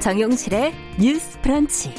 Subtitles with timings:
[0.00, 1.92] 정용실의 뉴스 프런치.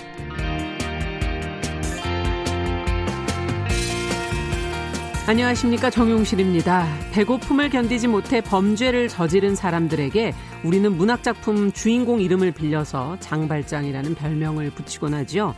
[5.27, 6.87] 안녕하십니까 정용실입니다.
[7.11, 10.33] 배고픔을 견디지 못해 범죄를 저지른 사람들에게
[10.63, 15.53] 우리는 문학작품 주인공 이름을 빌려서 장발장이라는 별명을 붙이곤 하죠.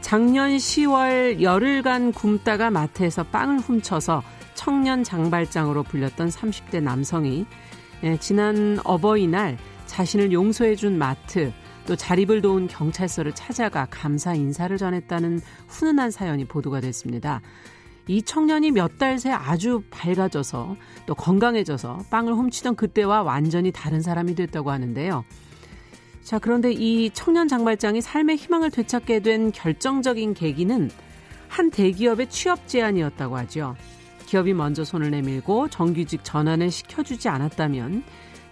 [0.00, 4.22] 작년 10월 열흘간 굶다가 마트에서 빵을 훔쳐서
[4.54, 7.46] 청년 장발장으로 불렸던 30대 남성이
[8.04, 11.52] 예, 지난 어버이날 자신을 용서해준 마트
[11.86, 17.40] 또 자립을 도운 경찰서를 찾아가 감사 인사를 전했다는 훈훈한 사연이 보도가 됐습니다.
[18.06, 20.76] 이 청년이 몇 달 새 아주 밝아져서
[21.06, 25.24] 또 건강해져서 빵을 훔치던 그때와 완전히 다른 사람이 됐다고 하는데요.
[26.22, 30.90] 자, 그런데 이 청년 장발장이 삶의 희망을 되찾게 된 결정적인 계기는
[31.48, 33.76] 한 대기업의 취업 제안이었다고 하죠.
[34.26, 38.04] 기업이 먼저 손을 내밀고 정규직 전환을 시켜주지 않았다면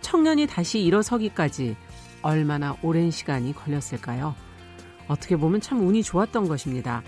[0.03, 1.77] 청년이 다시 일어서기까지
[2.23, 4.35] 얼마나 오랜 시간이 걸렸을까요?
[5.09, 7.03] 어떻게 보면 참 운이 좋았던 것입니다.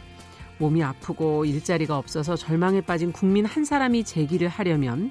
[0.59, 5.11] 몸이 아프고 일자리가 없어서 절망에 빠진 국민 한 사람이 재기를 하려면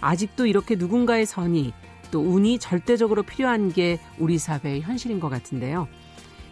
[0.00, 1.72] 아직도 이렇게 누군가의 선이
[2.10, 5.88] 또 운이 절대적으로 필요한 게 우리 사회의 현실인 것 같은데요.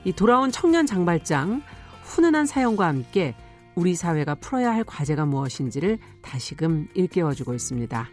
[0.04, 1.62] 이 돌아온 청년 장발장
[2.02, 3.34] 훈훈한 사연과 함께
[3.74, 8.08] 우리 사회가 풀어야 할 과제가 무엇인지를 다시금 일깨워주고 있습니다.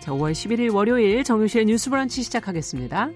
[0.00, 3.10] 자, 5월 11일 월요일 정유실의 뉴스 브런치 시작하겠습니다.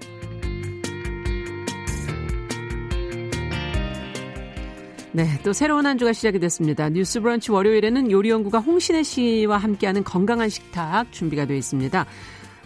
[5.17, 6.91] 네, 또 새로운 한 주가 시작이 됐습니다.
[6.91, 12.05] 뉴스 브런치 월요일에는 요리연구가 홍신혜 씨와 함께하는 건강한 식탁 준비가 되어 있습니다.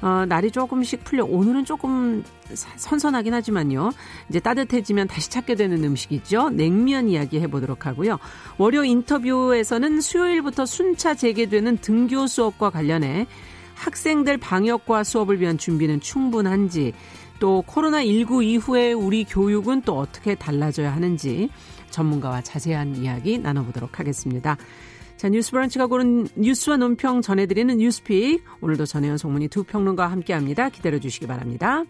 [0.02, 3.92] 어, 날이 조금씩 풀려 오늘은 조금 선선하긴 하지만요.
[4.28, 6.50] 이제 따뜻해지면 다시 찾게 되는 음식이죠.
[6.50, 8.18] 냉면 이야기 해보도록 하고요.
[8.58, 13.28] 월요 인터뷰에서는 수요일부터 순차 재개되는 등교 수업과 관련해
[13.76, 16.94] 학생들 방역과 수업을 위한 준비는 충분한지
[17.38, 21.48] 또 코로나19 이후에 우리 교육은 또 어떻게 달라져야 하는지
[21.90, 24.56] 전문가와 자세한 이야기 나눠보도록 하겠습니다.
[25.16, 28.42] 자, 뉴스 브런치가 고른 뉴스와 논평 전해드리는 뉴스픽.
[28.62, 30.70] 오늘도 전혜연 송문이 두 평론가와 함께 합니다.
[30.70, 31.84] 기다려 주시기 바랍니다.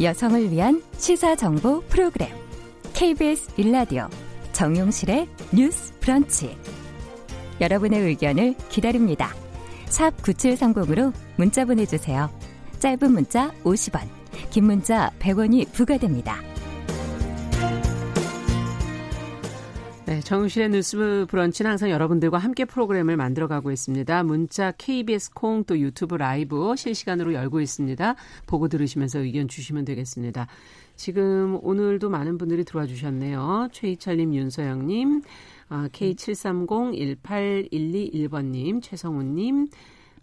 [0.00, 2.28] 여성을 위한 시사 정보 프로그램.
[2.94, 4.08] KBS 일라디오
[4.52, 6.77] 정용실의 뉴스 브런치.
[7.60, 9.34] 여러분의 의견을 기다립니다.
[9.86, 12.30] 샵 9730으로 문자 보내주세요.
[12.78, 14.06] 짧은 문자 50원,
[14.50, 16.40] 긴 문자 100원이 부과됩니다.
[20.08, 24.22] 네, 정실의 뉴스 브런치는 항상 여러분들과 함께 프로그램을 만들어가고 있습니다.
[24.22, 28.14] 문자 KBS 콩 또 유튜브 라이브 실시간으로 열고 있습니다.
[28.46, 30.46] 보고 들으시면서 의견 주시면 되겠습니다.
[30.98, 33.68] 지금 오늘도 많은 분들이 들어와 주셨네요.
[33.70, 35.22] 최희철님, 윤서영님,
[35.68, 39.68] 아, K73018121번님, 최성훈님,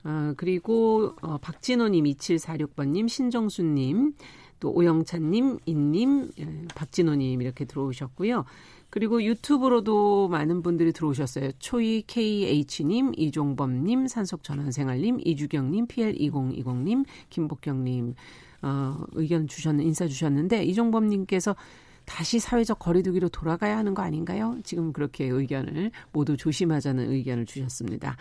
[0.03, 4.16] 아, 그리고 어, 박진호님, 2746번님, 신정수님,
[4.59, 8.44] 또 오영찬님, 인님, 예, 박진호님 이렇게 들어오셨고요.
[8.90, 11.52] 그리고 유튜브로도 많은 분들이 들어오셨어요.
[11.59, 18.16] 초이 KH님, 이종범님, 산속전환생활님, 이주경님, PL2020님, 김복경님,
[18.66, 21.56] 어, 의견 주셨는, 인사 주셨는데, 이종범님께서
[22.06, 24.58] 다시 사회적 거리두기로 돌아가야 하는 거 아닌가요?
[24.64, 28.18] 지금 그렇게 의견을 모두 조심하자는 의견을 주셨습니다.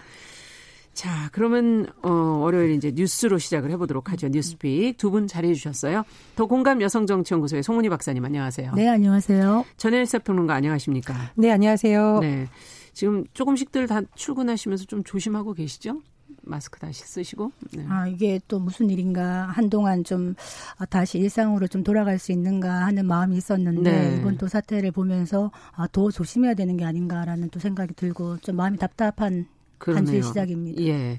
[0.94, 4.28] 자, 그러면 어 월요일 이제 뉴스로 시작을 해 보도록 하죠.
[4.28, 6.04] 뉴스픽 두 분 자리해 주셨어요.
[6.36, 8.72] 더 공감 여성 정치 연구소의 송은희 박사님 안녕하세요.
[8.76, 9.64] 네, 안녕하세요.
[9.76, 11.32] 전혜일 사평론가 안녕하십니까?
[11.34, 12.20] 네, 안녕하세요.
[12.20, 12.46] 네,
[12.92, 16.00] 지금 조금씩들 다 출근하시면서 좀 조심하고 계시죠?
[16.46, 17.52] 마스크 다시 쓰시고.
[17.72, 17.86] 네.
[17.88, 19.46] 아, 이게 또 무슨 일인가.
[19.46, 20.34] 한동안 좀
[20.78, 24.16] 아, 다시 일상으로 좀 돌아갈 수 있는가 하는 마음이 있었는데 네.
[24.18, 28.78] 이번 또 사태를 보면서 아, 더 조심해야 되는 게 아닌가라는 또 생각이 들고 좀 마음이
[28.78, 29.46] 답답한
[29.78, 30.82] 한 주의 시작입니다.
[30.84, 31.18] 예.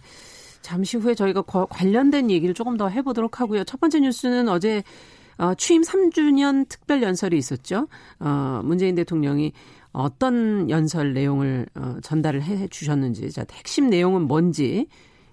[0.61, 3.63] 잠시 후에 저희가 거, 관련된 얘기를 조금 더 해보도록 하고요.
[3.65, 4.83] 첫 번째 뉴스는 어제
[5.37, 7.87] 어, 취임 3주년 특별 연설이 있었죠.
[8.19, 9.51] 어, 문재인 대통령이
[9.91, 14.87] 어떤 연설 내용을 어, 전달을 해 주셨는지, 자, 핵심 내용은 뭔지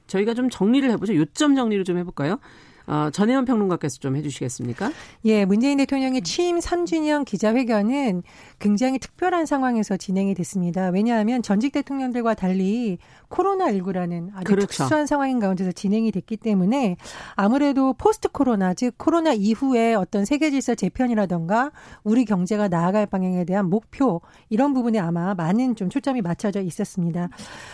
[0.06, 1.14] 저희가 좀 정리를 해보죠.
[1.14, 2.38] 요점 정리를 좀 해볼까요?
[2.86, 4.90] 어, 전혜원 평론가께서 좀 해주시겠습니까?
[5.24, 8.22] 예, 문재인 대통령의 취임 3주년 기자회견은
[8.58, 10.88] 굉장히 특별한 상황에서 진행이 됐습니다.
[10.88, 12.98] 왜냐하면 전직 대통령들과 달리
[13.28, 14.66] 코로나19라는 아주 그렇죠.
[14.66, 16.96] 특수한 상황인 가운데서 진행이 됐기 때문에
[17.34, 21.72] 아무래도 포스트 코로나, 즉 코로나 이후에 어떤 세계 질서 재편이라던가
[22.04, 27.28] 우리 경제가 나아갈 방향에 대한 목표 이런 부분에 아마 많은 좀 초점이 맞춰져 있었습니다.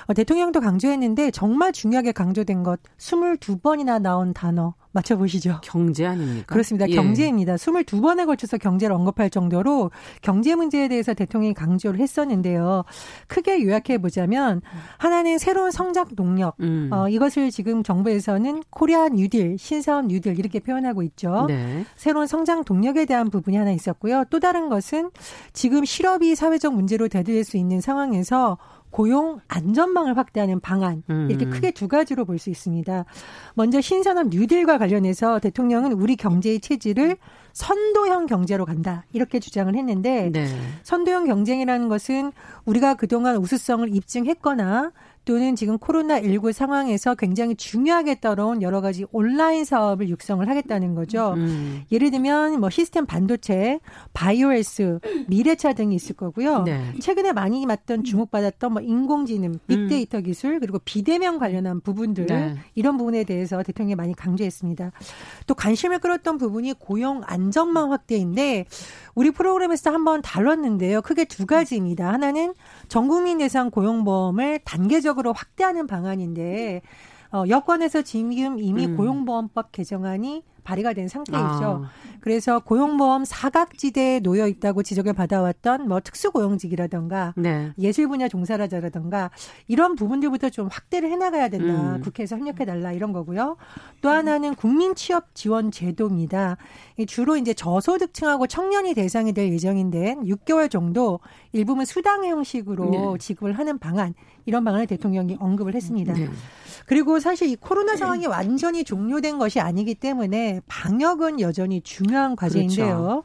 [0.06, 5.60] 어, 대통령도 강조했는데 정말 중요하게 강조된 것 22번이나 나온 단어 맞춰보시죠.
[5.62, 6.46] 경제 아닙니까?
[6.46, 6.88] 그렇습니다.
[6.88, 6.94] 예.
[6.94, 7.54] 경제입니다.
[7.56, 9.90] 22번에 걸쳐서 경제를 언급할 정도로
[10.22, 12.84] 경제 문제에 대해서 대통령이 강조를 했었는데요.
[13.26, 14.60] 크게 요약해 보자면
[14.98, 16.56] 하나는 새로운 성장 동력.
[16.60, 16.88] 음.
[16.92, 21.46] 어, 이것을 지금 정부에서는 코리아 뉴딜, 신사업 뉴딜 이렇게 표현하고 있죠.
[21.48, 21.84] 네.
[21.96, 24.24] 새로운 성장 동력에 대한 부분이 하나 있었고요.
[24.30, 25.10] 또 다른 것은
[25.52, 28.58] 지금 실업이 사회적 문제로 대두될 수 있는 상황에서
[28.90, 31.50] 고용 안전망을 확대하는 방안 이렇게 음.
[31.50, 33.04] 크게 두 가지로 볼 수 있습니다.
[33.54, 37.16] 먼저 신산업 뉴딜과 관련해서 대통령은 우리 경제의 체질을
[37.52, 40.46] 선도형 경제로 간다 이렇게 주장을 했는데 네.
[40.84, 42.32] 선도형 경쟁이라는 것은
[42.64, 44.92] 우리가 그동안 우수성을 입증했거나
[45.28, 51.34] 또는 지금 코로나19 상황에서 굉장히 중요하게 떨어온 여러 가지 온라인 사업을 육성을 하겠다는 거죠.
[51.36, 51.82] 음.
[51.92, 53.78] 예를 들면 뭐 시스템 반도체,
[54.14, 56.62] 바이오에스, 미래차 등이 있을 거고요.
[56.62, 56.94] 네.
[57.02, 60.22] 최근에 많이 맞던 주목받았던 뭐 인공지능, 빅데이터 음.
[60.22, 62.54] 기술 그리고 비대면 관련한 부분들 네.
[62.74, 64.92] 이런 부분에 대해서 대통령이 많이 강조했습니다.
[65.46, 68.64] 또 관심을 끌었던 부분이 고용 안전망 확대인데
[69.14, 71.02] 우리 프로그램에서 한번 다뤘는데요.
[71.02, 72.12] 크게 두 가지입니다.
[72.12, 72.54] 하나는
[72.88, 76.82] 전국민 예상 고용보험을 단계적으로 확대하는 방안인데
[77.32, 78.96] 어, 여권에서 지금 이미 음.
[78.96, 81.38] 고용보험법 개정안이 발의가 된 상태이죠.
[81.38, 81.90] 아.
[82.20, 87.72] 그래서 고용보험 사각지대에 놓여 있다고 지적을 받아왔던 뭐 특수고용직이라든가 네.
[87.78, 89.30] 예술 분야 종사자라든가
[89.66, 91.94] 이런 부분들부터 좀 확대를 해나가야 된다.
[91.94, 92.00] 음.
[92.02, 93.56] 국회에서 협력해달라 이런 거고요.
[94.02, 96.58] 또 하나는 국민 취업 지원 제도입니다.
[97.06, 101.20] 주로 이제 저소득층하고 청년이 대상이 될 예정인데 6개월 정도
[101.52, 103.18] 일부분 수당 형식으로 네.
[103.18, 104.12] 지급을 하는 방안
[104.48, 106.14] 이런 방안을 대통령이 언급을 했습니다.
[106.14, 106.26] 네.
[106.86, 113.22] 그리고 사실 이 코로나 상황이 완전히 종료된 것이 아니기 때문에 방역은 여전히 중요한 과제인데요.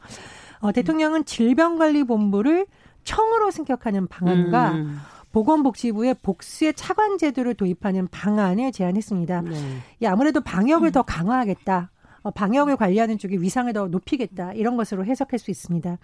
[0.60, 2.66] 어, 대통령은 질병관리본부를
[3.04, 4.98] 청으로 승격하는 방안과 음.
[5.32, 9.40] 보건복지부의 복수의 차관 제도를 도입하는 방안을 제안했습니다.
[9.40, 10.06] 네.
[10.06, 10.92] 아무래도 방역을 음.
[10.92, 11.90] 더 강화하겠다.
[12.24, 15.98] 어, 방역을 관리하는 쪽이 위상을 더 높이겠다 이런 것으로 해석할 수 있습니다.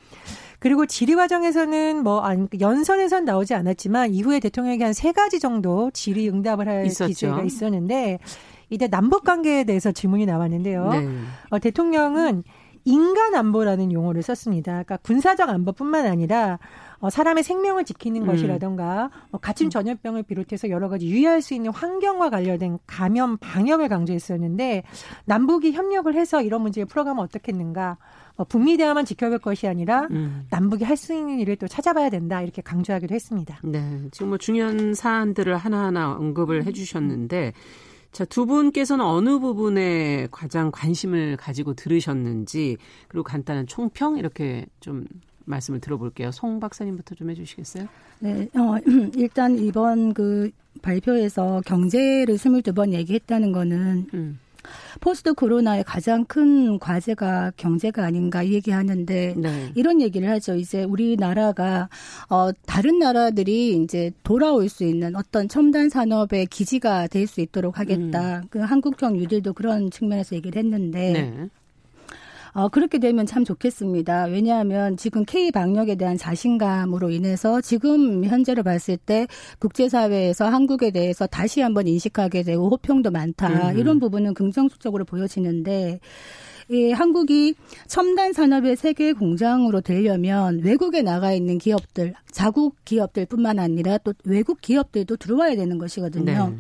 [0.59, 2.23] 그리고 질의 과정에서는 뭐
[2.61, 7.15] 연설에선 나오지 않았지만 이후에 대통령에게 한 세 가지 정도 질의 응답을 할 있었죠.
[7.15, 8.19] 기회가 있었는데
[8.69, 10.91] 이때 남북 관계에 대해서 질문이 나왔는데요.
[10.91, 11.09] 네.
[11.49, 12.43] 어, 대통령은
[12.85, 14.73] 인간 안보라는 용어를 썼습니다.
[14.73, 16.59] 그러니까 군사적 안보뿐만 아니라
[17.01, 18.27] 어, 사람의 생명을 지키는 음.
[18.27, 24.85] 것이라던가 어, 가침 전염병을 비롯해서 여러 가지 유의할 수 있는 환경과 관련된 감염 방역을 강조했었는데
[25.25, 27.97] 남북이 협력을 해서 이런 문제를 풀어가면 어떻겠는가?
[28.37, 30.47] 어, 북미 대화만 지켜볼 것이 아니라 음.
[30.51, 33.59] 남북이 할 수 있는 일을 또 찾아봐야 된다 이렇게 강조하기도 했습니다.
[33.65, 33.81] 네,
[34.11, 37.55] 지금 뭐 중요한 사안들을 하나하나 언급을 해주셨는데.
[38.13, 42.77] 자, 두 분께서는 어느 부분에 가장 관심을 가지고 들으셨는지,
[43.09, 45.05] 그리고 간단한 총평 이렇게 좀
[45.45, 46.31] 말씀을 들어볼게요.
[46.33, 47.87] 송 박사님부터 좀 해주시겠어요?
[48.21, 48.77] 네, 어,
[49.17, 50.51] 일단 이번 그
[50.83, 54.39] 발표에서 경제를 22번 얘기했다는 거는 음.
[55.01, 59.73] 포스트 코로나의 가장 큰 과제가 경제가 아닌가 얘기하는데 네.
[59.75, 60.55] 이런 얘기를 하죠.
[60.57, 61.89] 이제 우리나라가
[62.29, 68.39] 어 다른 나라들이 이제 돌아올 수 있는 어떤 첨단 산업의 기지가 될 수 있도록 하겠다.
[68.41, 68.45] 음.
[68.51, 71.49] 그 한국형 유들도 그런 측면에서 얘기를 했는데 네.
[72.53, 74.25] 어, 그렇게 되면 참 좋겠습니다.
[74.25, 79.27] 왜냐하면 지금 K 방역에 대한 자신감으로 인해서 지금 현재로 봤을 때
[79.59, 83.71] 국제사회에서 한국에 대해서 다시 한번 인식하게 되고 호평도 많다.
[83.71, 83.79] 음.
[83.79, 86.01] 이런 부분은 긍정적으로 보여지는데
[86.71, 87.55] 이 한국이
[87.89, 95.17] 첨단 산업의 세계 공장으로 되려면 외국에 나가 있는 기업들, 자국 기업들뿐만 아니라 또 외국 기업들도
[95.17, 96.51] 들어와야 되는 것이거든요.
[96.51, 96.57] 네.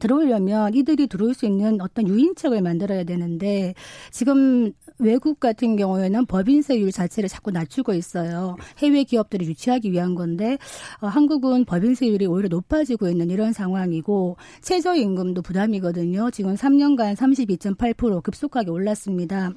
[0.00, 3.74] 들어오려면 이들이 들어올 수 있는 어떤 유인책을 만들어야 되는데
[4.10, 8.56] 지금 외국 같은 경우에는 법인세율 자체를 자꾸 낮추고 있어요.
[8.78, 10.58] 해외 기업들을 유치하기 위한 건데
[11.00, 16.30] 어, 한국은 법인세율이 오히려 높아지고 있는 이런 상황이고 최저임금도 부담이거든요.
[16.30, 19.52] 지금 3년간 32.8% 급속하게 올랐습니다.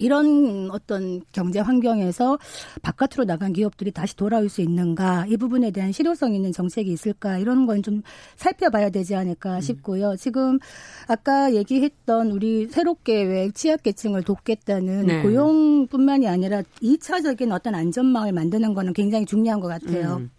[0.00, 2.38] 이런 어떤 경제 환경에서
[2.82, 7.66] 바깥으로 나간 기업들이 다시 돌아올 수 있는가 이 부분에 대한 실효성 있는 정책이 있을까 이런
[7.66, 8.02] 건 좀
[8.36, 9.60] 살펴봐야 되지 않을까 음.
[9.60, 10.16] 싶고요.
[10.16, 10.58] 지금
[11.06, 15.22] 아까 얘기했던 우리 새롭게 왜 취약계층을 돕겠다는 네.
[15.22, 20.16] 고용뿐만이 아니라 2차적인 어떤 안전망을 만드는 거는 굉장히 중요한 것 같아요.
[20.16, 20.30] 음.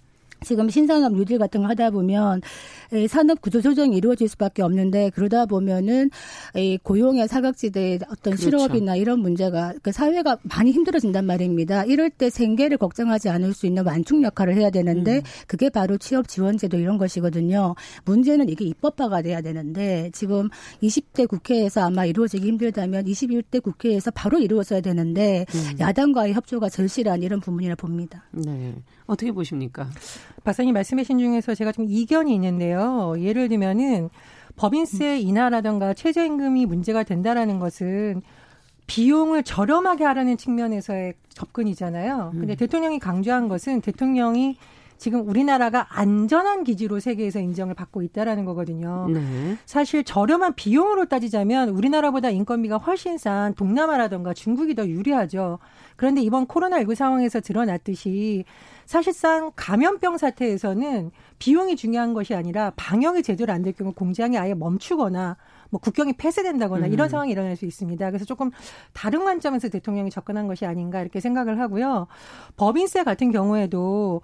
[0.43, 2.41] 지금 신산업 뉴딜 같은 거 하다 보면
[3.07, 6.09] 산업 구조 조정이 이루어질 수밖에 없는데 그러다 보면은
[6.81, 8.43] 고용의 사각지대의 어떤 그렇죠.
[8.43, 11.85] 실업이나 이런 문제가 그 사회가 많이 힘들어진단 말입니다.
[11.85, 15.21] 이럴 때 생계를 걱정하지 않을 수 있는 완충 역할을 해야 되는데 음.
[15.45, 17.75] 그게 바로 취업 지원제도 이런 것이거든요.
[18.05, 20.49] 문제는 이게 입법화가 돼야 되는데 지금
[20.81, 25.79] 20대 국회에서 아마 이루어지기 힘들다면 21대 국회에서 바로 이루어져야 되는데 음.
[25.79, 28.25] 야당과의 협조가 절실한 이런 부분이라 봅니다.
[28.31, 28.73] 네.
[29.05, 29.89] 어떻게 보십니까?
[30.43, 33.15] 박사님 말씀하신 중에서 제가 좀 이견이 있는데요.
[33.19, 34.09] 예를 들면은
[34.55, 38.21] 법인세 인하라든가 최저임금이 문제가 된다라는 것은
[38.87, 42.31] 비용을 저렴하게 하라는 측면에서의 접근이잖아요.
[42.33, 42.57] 근데 음.
[42.57, 44.57] 대통령이 강조한 것은 대통령이
[45.01, 49.07] 지금 우리나라가 안전한 기지로 세계에서 인정을 받고 있다라는 거거든요.
[49.11, 49.57] 네.
[49.65, 55.57] 사실 저렴한 비용으로 따지자면 우리나라보다 인건비가 훨씬 싼 동남아라던가 중국이 더 유리하죠.
[55.95, 58.45] 그런데 이번 코로나19 상황에서 드러났듯이
[58.85, 65.35] 사실상 감염병 사태에서는 비용이 중요한 것이 아니라 방역이 제대로 안 될 경우 공장이 아예 멈추거나
[65.71, 67.09] 뭐 국경이 폐쇄된다거나 이런 음.
[67.09, 68.05] 상황이 일어날 수 있습니다.
[68.11, 68.51] 그래서 조금
[68.93, 72.05] 다른 관점에서 대통령이 접근한 것이 아닌가 이렇게 생각을 하고요.
[72.55, 74.21] 법인세 같은 경우에도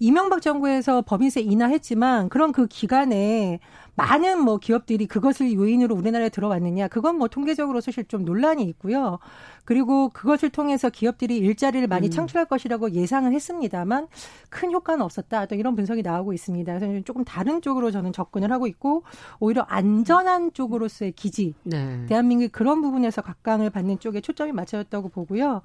[0.00, 3.58] 이명박 정부에서 법인세 인하했지만 그런 그 기간에
[3.98, 9.18] 많은 뭐 기업들이 그것을 요인으로 우리나라에 들어왔느냐 그건 뭐 통계적으로 사실 좀 논란이 있고요.
[9.64, 12.10] 그리고 그것을 통해서 기업들이 일자리를 많이 음.
[12.10, 14.06] 창출할 것이라고 예상을 했습니다만
[14.50, 15.46] 큰 효과는 없었다.
[15.46, 16.78] 또 이런 분석이 나오고 있습니다.
[16.78, 19.02] 그래서 조금 다른 쪽으로 저는 접근을 하고 있고
[19.40, 22.06] 오히려 안전한 쪽으로서의 기지, 네.
[22.06, 25.62] 대한민국이 그런 부분에서 각광을 받는 쪽에 초점이 맞춰졌다고 보고요.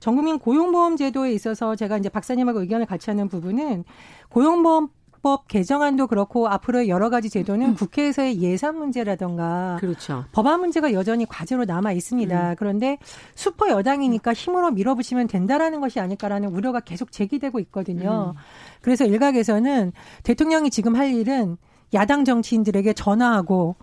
[0.00, 3.84] 전국민 고용보험 제도에 있어서 제가 이제 박사님하고 의견을 같이 하는 부분은
[4.30, 4.88] 고용보험
[5.22, 7.74] 법 개정안도 그렇고 앞으로의 여러 가지 제도는 음.
[7.74, 10.24] 국회에서의 예산 문제라던가 그렇죠.
[10.32, 12.50] 법안 문제가 여전히 과제로 남아 있습니다.
[12.50, 12.54] 음.
[12.58, 12.98] 그런데
[13.34, 18.34] 슈퍼 여당이니까 힘으로 밀어붙이면 된다라는 것이 아닐까라는 우려가 계속 제기되고 있거든요.
[18.36, 18.40] 음.
[18.80, 21.56] 그래서 일각에서는 대통령이 지금 할 일은
[21.94, 23.76] 야당 정치인들에게 전화하고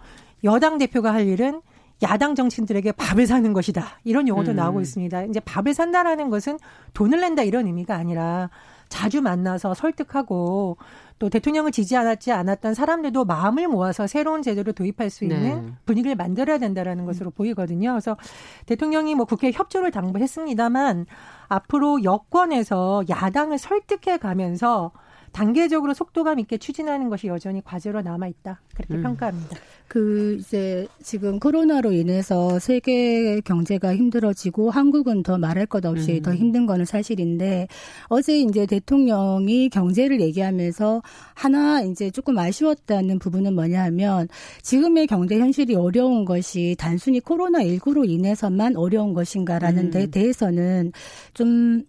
[0.43, 1.61] 여당 대표가 할 일은
[2.03, 3.99] 야당 정치인들에게 밥을 사는 것이다.
[4.03, 4.57] 이런 용어도 음.
[4.57, 5.23] 나오고 있습니다.
[5.23, 6.59] 이제 밥을 산다라는 것은
[6.93, 8.49] 돈을 낸다 이런 의미가 아니라
[8.89, 10.77] 자주 만나서 설득하고
[11.17, 15.73] 또 대통령을 지지하지 않았던 사람들도 마음을 모아서 새로운 제도를 도입할 수 있는 네.
[15.85, 17.91] 분위기를 만들어야 된다라는 것으로 보이거든요.
[17.91, 18.17] 그래서
[18.65, 21.05] 대통령이 뭐 국회 협조를 당부했습니다만
[21.47, 24.91] 앞으로 여권에서 야당을 설득해 가면서
[25.31, 28.61] 단계적으로 속도감 있게 추진하는 것이 여전히 과제로 남아 있다.
[28.73, 29.03] 그렇게 음.
[29.03, 29.57] 평가합니다.
[29.87, 36.21] 그 이제 지금 코로나로 인해서 세계 경제가 힘들어지고 한국은 더 말할 것 없이 음.
[36.21, 37.67] 더 힘든 거는 사실인데
[38.07, 41.01] 어제 이제 대통령이 경제를 얘기하면서
[41.33, 44.27] 하나 이제 조금 아쉬웠다는 부분은 뭐냐 하면
[44.63, 49.91] 지금의 경제 현실이 어려운 것이 단순히 코로나 19로 인해서만 어려운 것인가라는 음.
[49.91, 50.91] 데 대해서는
[51.33, 51.83] 좀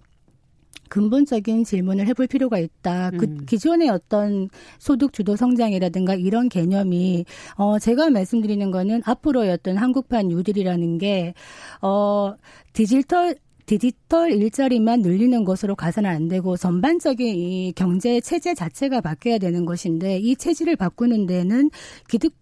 [0.88, 3.10] 근본적인 질문을 해볼 필요가 있다.
[3.10, 3.46] 그 음.
[3.46, 7.24] 기존의 어떤 소득 주도 성장이라든가 이런 개념이
[7.56, 12.36] 어 제가 말씀드리는 거는 앞으로의 어떤 한국판 뉴딜이라는 게어
[12.72, 19.64] 디지털 디지털 일자리만 늘리는 것으로 가서는 안 되고 전반적인 이 경제 체제 자체가 바뀌어야 되는
[19.64, 21.70] 것인데 이 체질을 바꾸는 데는
[22.08, 22.32] 기득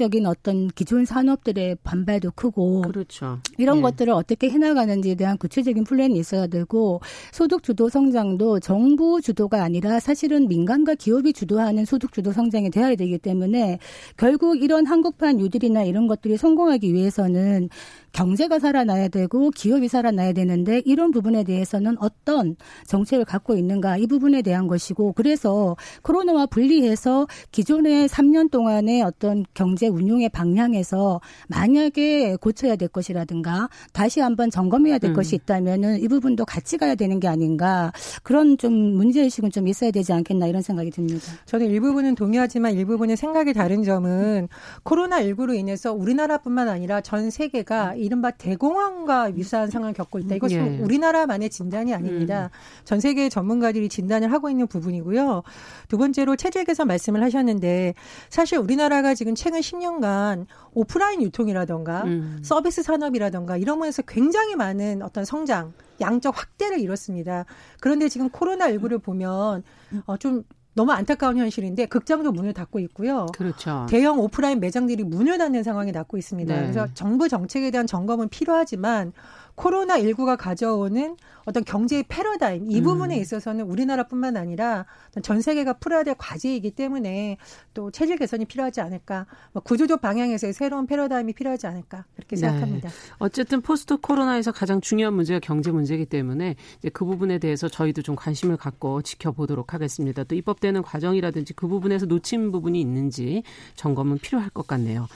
[0.00, 3.38] 적인 어떤 기존 산업들의 반발도 크고 그렇죠.
[3.58, 3.82] 이런 네.
[3.82, 7.02] 것들을 어떻게 해나가는지에 대한 구체적인 플랜이 있어야 되고
[7.32, 13.18] 소득 주도 성장도 정부 주도가 아니라 사실은 민간과 기업이 주도하는 소득 주도 성장이 되어야 되기
[13.18, 13.78] 때문에
[14.16, 17.68] 결국 이런 한국판 뉴딜이나 이런 것들이 성공하기 위해서는
[18.12, 24.42] 경제가 살아나야 되고 기업이 살아나야 되는데 이런 부분에 대해서는 어떤 정책을 갖고 있는가 이 부분에
[24.42, 32.88] 대한 것이고 그래서 코로나와 분리해서 기존의 3년 동안의 어떤 경제 운용의 방향에서 만약에 고쳐야 될
[32.88, 35.14] 것이라든가 다시 한번 점검해야 될 음.
[35.14, 39.90] 것이 있다면은 이 부분도 같이 가야 되는 게 아닌가 그런 좀 문제 의식은 좀 있어야
[39.90, 41.20] 되지 않겠나 이런 생각이 듭니다.
[41.46, 44.48] 저는 일부분은 동의하지만 일부분은 생각이 다른 점은
[44.82, 50.34] 코로나 19로 인해서 우리나라뿐만 아니라 전 세계가 이른바 대공황과 유사한 상황을 겪고 있다.
[50.36, 50.82] 이것은 예.
[50.82, 52.50] 우리나라만의 진단이 아닙니다.
[52.52, 52.84] 음.
[52.84, 55.42] 전 세계 전문가들이 진단을 하고 있는 부분이고요.
[55.88, 57.94] 두 번째로 체질 개선 말씀을 하셨는데
[58.28, 62.38] 사실 우리나라가 지금 최근 10년간 오프라인 유통이라던가 음.
[62.42, 67.44] 서비스 산업이라던가 이런 면에서 굉장히 많은 어떤 성장, 양적 확대를 이뤘습니다.
[67.80, 69.62] 그런데 지금 코로나19를 보면
[70.06, 73.26] 어, 좀 너무 안타까운 현실인데 극장도 문을 닫고 있고요.
[73.36, 73.86] 그렇죠.
[73.88, 76.54] 대형 오프라인 매장들이 문을 닫는 상황이 났고 있습니다.
[76.54, 76.60] 네.
[76.60, 79.12] 그래서 정부 정책에 대한 점검은 필요하지만
[79.60, 82.84] 코로나19가 가져오는 어떤 경제의 패러다임 이 음.
[82.84, 84.86] 부분에 있어서는 우리나라뿐만 아니라
[85.22, 87.36] 전 세계가 풀어야 될 과제이기 때문에
[87.74, 92.40] 또 체질 개선이 필요하지 않을까 뭐 구조적 방향에서의 새로운 패러다임이 필요하지 않을까 그렇게 네.
[92.40, 92.88] 생각합니다.
[92.88, 92.94] 네.
[93.18, 96.56] 어쨌든 포스트 코로나에서 가장 중요한 문제가 경제 문제이기 때문에
[96.92, 100.24] 그 부분에 대해서 저희도 좀 관심을 갖고 지켜보도록 하겠습니다.
[100.24, 103.42] 또 입법되는 과정이라든지 그 부분에서 놓친 부분이 있는지
[103.76, 105.06] 점검은 필요할 것 같네요.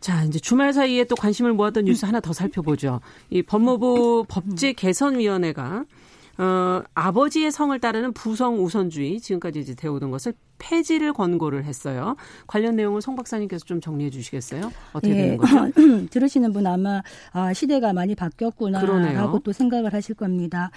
[0.00, 3.00] 자, 이제 주말 사이에 또 관심을 모았던 뉴스 하나 더 살펴보죠.
[3.30, 5.84] 이 법무부 법제 개선위원회가
[6.38, 12.16] 어, 아버지의 성을 따르는 부성 우선주의 지금까지 이제 되어오던 것을 폐지를 권고를 했어요.
[12.46, 14.70] 관련 내용을 송 박사님께서 좀 정리해 주시겠어요?
[14.92, 15.70] 어떻게 예, 되는 거죠?
[16.10, 20.70] 들으시는 분 아마 아, 시대가 많이 바뀌었구나라고 또 생각을 하실 겁니다.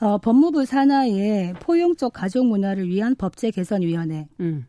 [0.00, 4.28] 어, 법무부 산하에 포용적 가족 문화를 위한 법제 개선 위원회.
[4.40, 4.66] 음.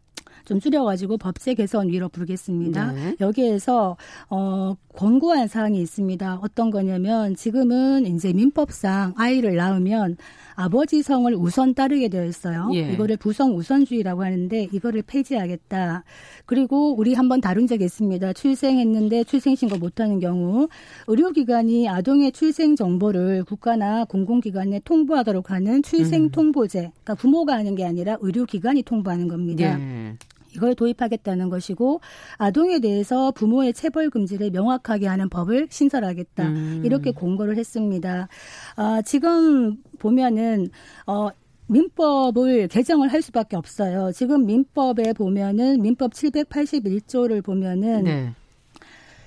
[0.50, 2.92] 좀 줄여가지고 법제 개선 위로 부르겠습니다.
[2.92, 3.16] 네.
[3.22, 3.98] 여기에서
[4.32, 6.40] 어 권고한 사항이 있습니다.
[6.42, 10.18] 어떤 거냐면 지금은 이제 민법상 아이를 낳으면
[10.56, 12.72] 아버지 성을 우선 따르게 되어 있어요.
[12.74, 12.92] 예.
[12.92, 16.04] 이거를 부성 우선주의라고 하는데 이거를 폐지하겠다.
[16.48, 18.34] 그리고 우리 한번 다룬 적이 있습니다.
[18.34, 20.68] 출생했는데 출생신고 못하는 경우
[21.08, 26.80] 의료기관이 아동의 출생 정보를 국가나 공공기관에 통보하도록 하는 출생 통보제.
[26.80, 26.92] 음.
[27.04, 29.80] 그러니까 부모가 하는 게 아니라 의료기관이 통보하는 겁니다.
[29.80, 30.16] 예.
[30.56, 32.02] 이걸 도입하겠다는 것이고
[32.38, 36.82] 아동에 대해서 부모의 체벌 금지를 명확하게 하는 법을 신설하겠다 음.
[36.86, 38.28] 이렇게 공고를 했습니다.
[38.76, 40.70] 아, 지금 보면은
[41.06, 41.30] 어.
[41.72, 44.12] 민법을 개정을 할 수밖에 없어요.
[44.12, 48.34] 지금 민법에 보면은 민법 781조를 보면은 네.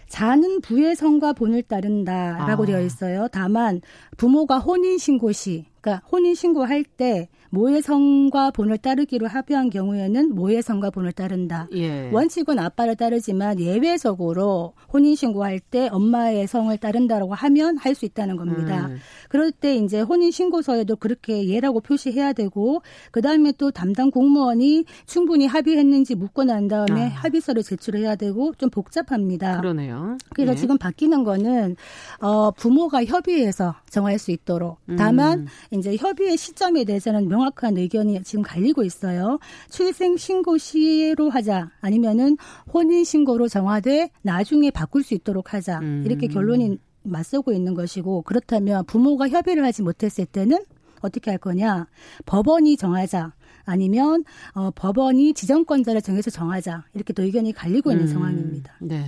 [0.09, 2.67] 자는 부의 성과 본을 따른다라고 아.
[2.67, 3.29] 되어 있어요.
[3.33, 3.81] 다만
[4.17, 11.13] 부모가 혼인 신고 시, 그러니까 혼인 신고할 때 모해성과 본을 따르기로 합의한 경우에는 모해성과 본을
[11.13, 11.69] 따른다.
[11.75, 12.09] 예.
[12.11, 18.87] 원칙은 아빠를 따르지만 예외적으로 혼인 신고할 때 엄마의 성을 따른다라고 하면 할 수 있다는 겁니다.
[18.87, 18.97] 음.
[19.29, 25.47] 그럴 때 이제 혼인 신고서에도 그렇게 예라고 표시해야 되고 그 다음에 또 담당 공무원이 충분히
[25.47, 27.09] 합의했는지 묻고 난 다음에 아.
[27.09, 29.61] 합의서를 제출해야 되고 좀 복잡합니다.
[29.61, 30.17] 그러네요.
[30.35, 30.57] 그래서 예.
[30.57, 31.77] 지금 바뀌는 거는
[32.21, 35.47] 어 부모가 협의해서 정할 수 있도록 다만 음.
[35.73, 39.39] 이제 협의의 시점에 대해서는 명 명확한 의견이 지금 갈리고 있어요.
[39.71, 42.37] 출생 신고 시로 하자 아니면은
[42.73, 46.03] 혼인 신고로 정하되 나중에 바꿀 수 있도록 하자 음.
[46.07, 50.59] 이렇게 결론이 맞서고 있는 것이고 그렇다면 부모가 협의를 하지 못했을 때는
[51.01, 51.89] 어떻게 할 거냐
[52.27, 53.33] 법원이 정하자
[53.65, 54.25] 아니면
[54.55, 58.13] 어, 법원이 지정권자를 정해서 정하자 이렇게 또 의견이 갈리고 있는 음.
[58.13, 58.75] 상황입니다.
[58.81, 59.05] 네.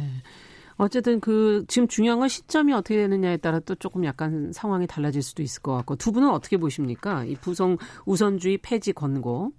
[0.76, 5.42] 어쨌든 그 지금 중요한 건 시점이 어떻게 되느냐에 따라 또 조금 약간 상황이 달라질 수도
[5.42, 7.24] 있을 것 같고 두 분은 어떻게 보십니까?
[7.24, 7.76] 이 부성
[8.06, 9.52] 우선주의 폐지 권고.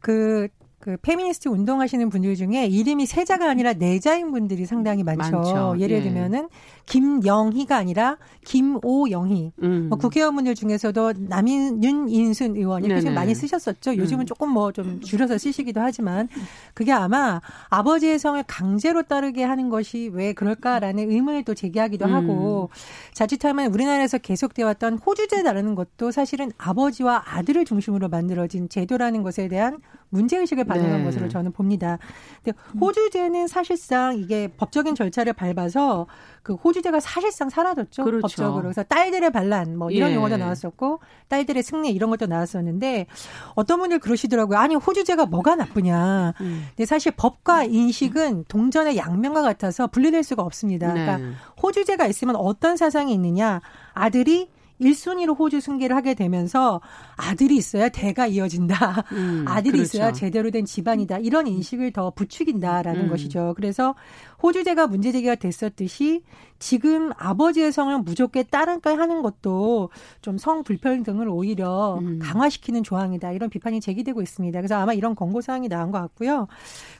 [0.00, 0.48] 그
[0.78, 5.36] 그 페미니스트 운동하시는 분들 중에 이름이 세자가 아니라 네자인 분들이 상당히 많죠.
[5.36, 5.76] 많죠.
[5.80, 6.02] 예를 예.
[6.02, 6.48] 들면은
[6.86, 9.52] 김영희가 아니라 김오영희.
[9.62, 9.86] 음.
[9.88, 13.96] 뭐 국회의원분들 중에서도 남인 윤인순 의원 이렇게 좀 많이 쓰셨었죠.
[13.96, 14.26] 요즘은 음.
[14.26, 16.28] 조금 뭐 좀 줄여서 쓰시기도 하지만
[16.74, 22.14] 그게 아마 아버지의 성을 강제로 따르게 하는 것이 왜 그럴까라는 의문을 또 제기하기도 음.
[22.14, 22.70] 하고
[23.12, 29.78] 자칫하면 우리나라에서 계속되어 왔던 호주제라는 것도 사실은 아버지와 아들을 중심으로 만들어진 제도라는 것에 대한
[30.10, 31.04] 문제 의식을 반영한 네.
[31.04, 31.98] 것으로 저는 봅니다.
[32.44, 36.06] 근데 호주제는 사실상 이게 법적인 절차를 밟아서
[36.42, 38.04] 그 호주제가 사실상 사라졌죠.
[38.04, 38.22] 그렇죠.
[38.22, 38.62] 법적으로.
[38.62, 40.14] 그래서 딸들의 반란 뭐 이런 예.
[40.14, 43.06] 용어도 나왔었고 딸들의 승리 이런 것도 나왔었는데
[43.54, 44.58] 어떤 분들 그러시더라고요.
[44.58, 46.34] 아니 호주제가 뭐가 나쁘냐.
[46.40, 46.64] 음.
[46.70, 50.92] 근데 사실 법과 인식은 동전의 양면과 같아서 분리될 수가 없습니다.
[50.92, 51.04] 네.
[51.04, 53.60] 그러니까 호주제가 있으면 어떤 사상이 있느냐.
[53.92, 54.50] 아들이
[54.80, 56.80] 1순위로 호주 승계를 하게 되면서
[57.16, 59.04] 아들이 있어야 대가 이어진다.
[59.12, 59.98] 음, 아들이 그렇죠.
[59.98, 61.18] 있어야 제대로 된 집안이다.
[61.18, 63.08] 이런 인식을 더 부추긴다라는 음.
[63.08, 63.54] 것이죠.
[63.56, 63.94] 그래서
[64.42, 66.22] 호주제가 문제 제기가 됐었듯이
[66.58, 69.90] 지금 아버지의 성을 무조건 따른까 하는 것도
[70.22, 72.18] 좀 성 불평등을 오히려 음.
[72.22, 73.32] 강화시키는 조항이다.
[73.32, 74.58] 이런 비판이 제기되고 있습니다.
[74.58, 76.46] 그래서 아마 이런 권고 사항이 나온 것 같고요.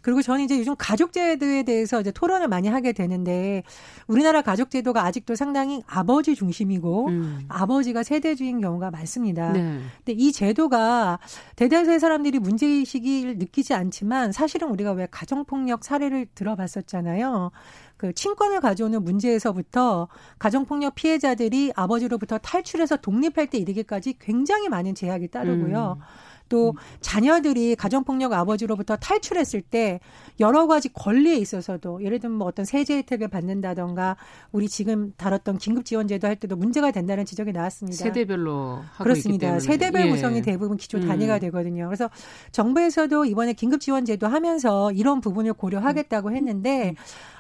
[0.03, 3.63] 그리고 저는 이제 요즘 가족제도에 대해서 이제 토론을 많이 하게 되는데
[4.07, 7.41] 우리나라 가족제도가 아직도 상당히 아버지 중심이고 음.
[7.49, 9.53] 아버지가 세대주인 경우가 많습니다.
[9.53, 9.81] 네.
[10.05, 11.19] 근데 이 제도가
[11.57, 17.51] 대다수의 사람들이 문제의식을 느끼지 않지만 사실은 우리가 왜 가정폭력 사례를 들어봤었잖아요.
[17.99, 20.09] 그 친권을 가져오는 문제에서부터
[20.39, 25.99] 가정폭력 피해자들이 아버지로부터 탈출해서 독립할 때 이르기까지 굉장히 많은 제약이 따르고요.
[25.99, 26.03] 음.
[26.49, 26.75] 또 음.
[27.01, 30.01] 자녀들이 가정폭력 아버지로부터 탈출했을 때
[30.41, 34.17] 여러 가지 권리에 있어서도 예를 들면 뭐 어떤 세제 혜택을 받는다던가
[34.53, 37.97] 우리 지금 다뤘던 긴급 지원 제도 할 때도 문제가 된다는 지적이 나왔습니다.
[37.97, 39.59] 세대별로 그렇습니다.
[39.59, 40.11] 세대별 예.
[40.11, 41.41] 구성이 대부분 기초 단위가 음.
[41.41, 41.87] 되거든요.
[41.87, 42.09] 그래서
[42.53, 46.95] 정부에서도 이번에 긴급 지원 제도 하면서 이런 부분을 고려하겠다고 했는데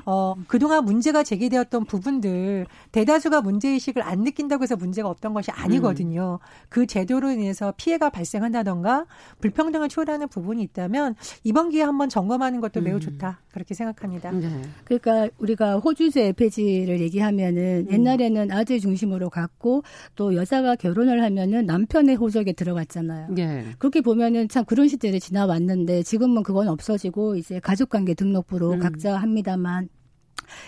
[0.04, 6.38] 어, 그동안 문제가 제기되었던 부분들 대다수가 문제 의식을 안 느낀다고 해서 문제가 없던 것이 아니거든요.
[6.40, 6.46] 음.
[6.68, 9.06] 그 제도로 인해서 피해가 발생한다던가
[9.40, 13.00] 불평등을 초월하는 부분이 있다면 이번 기회에 한번 점검하는 것도 매우 음.
[13.00, 13.40] 좋다.
[13.52, 14.30] 그렇게 생각합니다.
[14.32, 14.62] 네.
[14.84, 17.92] 그러니까 우리가 호주제 폐지를 얘기하면은 음.
[17.92, 19.82] 옛날에는 아들 중심으로 갔고
[20.16, 23.28] 또 여자가 결혼을 하면은 남편의 호적에 들어갔잖아요.
[23.30, 23.64] 네.
[23.78, 28.78] 그렇게 보면은 참 그런 시대를 지나왔는데 지금은 그건 없어지고 이제 가족관계 등록부로 음.
[28.78, 29.88] 각자 합니다만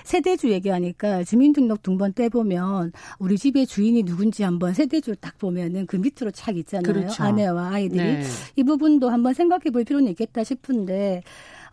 [0.04, 6.30] 세대주 얘기하니까 주민등록 등본 떼보면 우리 집의 주인이 누군지 한번 세대주를 딱 보면은 그 밑으로
[6.32, 6.92] 착 있잖아요.
[6.92, 7.22] 그렇죠.
[7.22, 7.98] 아내와 아이들이.
[7.98, 8.22] 네.
[8.56, 11.22] 이 부분도 한번 생각해 볼 필요는 있겠다 싶은데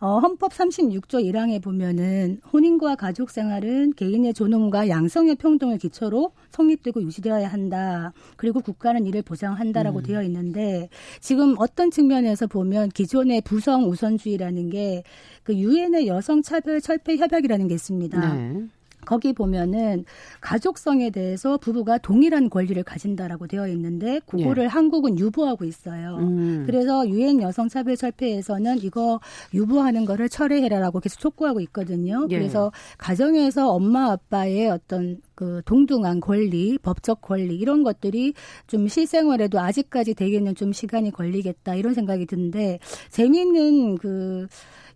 [0.00, 7.48] 어, 헌법 36조 1항에 보면은 혼인과 가족 생활은 개인의 존엄과 양성의 평등을 기초로 성립되고 유지되어야
[7.48, 8.12] 한다.
[8.36, 10.02] 그리고 국가는 이를 보장한다라고 음.
[10.04, 10.88] 되어 있는데
[11.20, 15.02] 지금 어떤 측면에서 보면 기존의 부성 우선주의라는 게
[15.48, 18.34] 그 유엔의 여성 차별 철폐 협약이라는 게 있습니다.
[18.34, 18.66] 네.
[19.08, 20.04] 거기 보면은
[20.42, 24.66] 가족성에 대해서 부부가 동일한 권리를 가진다라고 되어 있는데 그거를 예.
[24.66, 26.16] 한국은 유보하고 있어요.
[26.16, 26.64] 음.
[26.66, 29.18] 그래서 유엔 여성 차별 철폐에서는 이거
[29.54, 32.26] 유보하는 거를 철회해라라고 계속 촉구하고 있거든요.
[32.28, 32.36] 예.
[32.38, 38.34] 그래서 가정에서 엄마 아빠의 어떤 그 동등한 권리, 법적 권리 이런 것들이
[38.66, 44.48] 좀 실생활에도 아직까지 되기는 좀 시간이 걸리겠다 이런 생각이 드는데 재미있는 그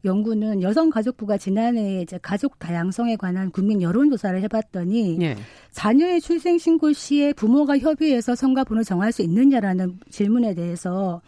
[0.04, 5.36] 연구는 여성가족부가 지난해 이제 가족 다양성에 관한 국민 여론조사를 해봤더니 예.
[5.70, 11.22] 자녀의 출생 신고 시에 부모가 협의해서 성가분을 정할 수 있느냐라는 질문에 대해서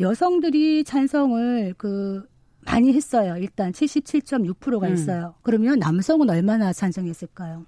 [0.00, 2.24] 여성들이 찬성을 그
[2.64, 3.36] 많이 했어요.
[3.38, 4.94] 일단 77.6%가 음.
[4.94, 5.34] 있어요.
[5.42, 7.64] 그러면 남성은 얼마나 찬성했을까요?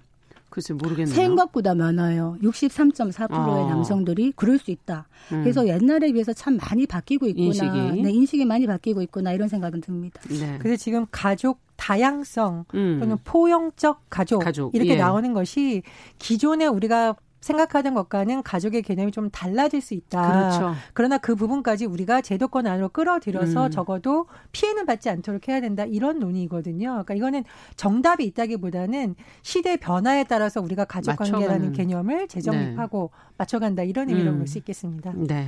[0.51, 1.15] 글쎄 모르겠네요.
[1.15, 2.37] 생각보다 많아요.
[2.43, 3.69] 63.4%의 아.
[3.69, 5.07] 남성들이 그럴 수 있다.
[5.31, 5.41] 음.
[5.41, 7.45] 그래서 옛날에 비해서 참 많이 바뀌고 있구나.
[7.47, 8.01] 인식이.
[8.03, 10.21] 네, 인식이 많이 바뀌고 있구나 이런 생각은 듭니다.
[10.29, 10.57] 네.
[10.59, 12.97] 그래서 지금 가족 다양성 음.
[12.99, 14.75] 또는 포용적 가족, 가족.
[14.75, 14.97] 이렇게 예.
[14.97, 15.81] 나오는 것이
[16.19, 20.31] 기존에 우리가 생각하던 것과는 가족의 개념이 좀 달라질 수 있다.
[20.31, 20.75] 그렇죠.
[20.93, 23.71] 그러나 그 부분까지 우리가 제도권 안으로 끌어들여서 음.
[23.71, 25.83] 적어도 피해는 받지 않도록 해야 된다.
[25.85, 26.89] 이런 논의거든요.
[26.89, 27.43] 그러니까 이거는
[27.75, 33.33] 정답이 있다기보다는 시대 변화에 따라서 우리가 가족 관계라는 개념을 재정립하고 네.
[33.37, 33.83] 맞춰간다.
[33.83, 34.37] 이런 의미로 음.
[34.37, 35.11] 볼수 있겠습니다.
[35.15, 35.47] 네.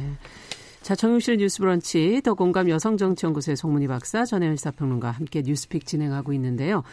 [0.81, 6.83] 자, 정용실 뉴스 브런치 더 공감 여성정치연구소의 송문희 박사, 전혜연 시사평론가 함께 뉴스픽 진행하고 있는데요.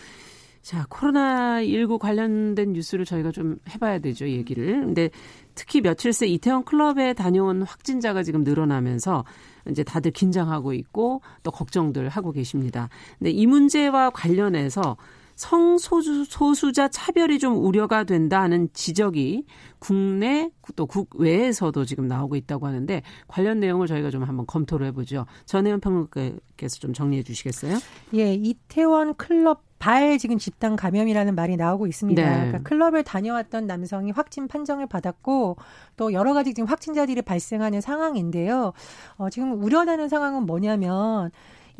[0.62, 4.80] 자, 코로나19 관련된 뉴스를 저희가 좀 해봐야 되죠, 얘기를.
[4.80, 5.10] 근데
[5.54, 9.24] 특히 며칠 새 이태원 클럽에 다녀온 확진자가 지금 늘어나면서
[9.70, 12.88] 이제 다들 긴장하고 있고 또 걱정들 하고 계십니다.
[13.18, 14.96] 근데 이 문제와 관련해서
[15.40, 19.44] 성소수자 차별이 좀 우려가 된다 는 지적이
[19.78, 25.24] 국내 또 국외에서도 지금 나오고 있다고 하는데 관련 내용을 저희가 좀 한번 검토를 해보죠.
[25.46, 27.78] 전혜연 평론가께서 좀 정리해 주시겠어요?
[28.14, 32.22] 예, 이태원 클럽 발 지금 집단 감염이라는 말이 나오고 있습니다.
[32.22, 32.36] 네.
[32.36, 35.56] 그러니까 클럽을 다녀왔던 남성이 확진 판정을 받았고
[35.96, 38.74] 또 여러 가지 지금 확진자들이 발생하는 상황인데요.
[39.16, 41.30] 어, 지금 우려되는 상황은 뭐냐면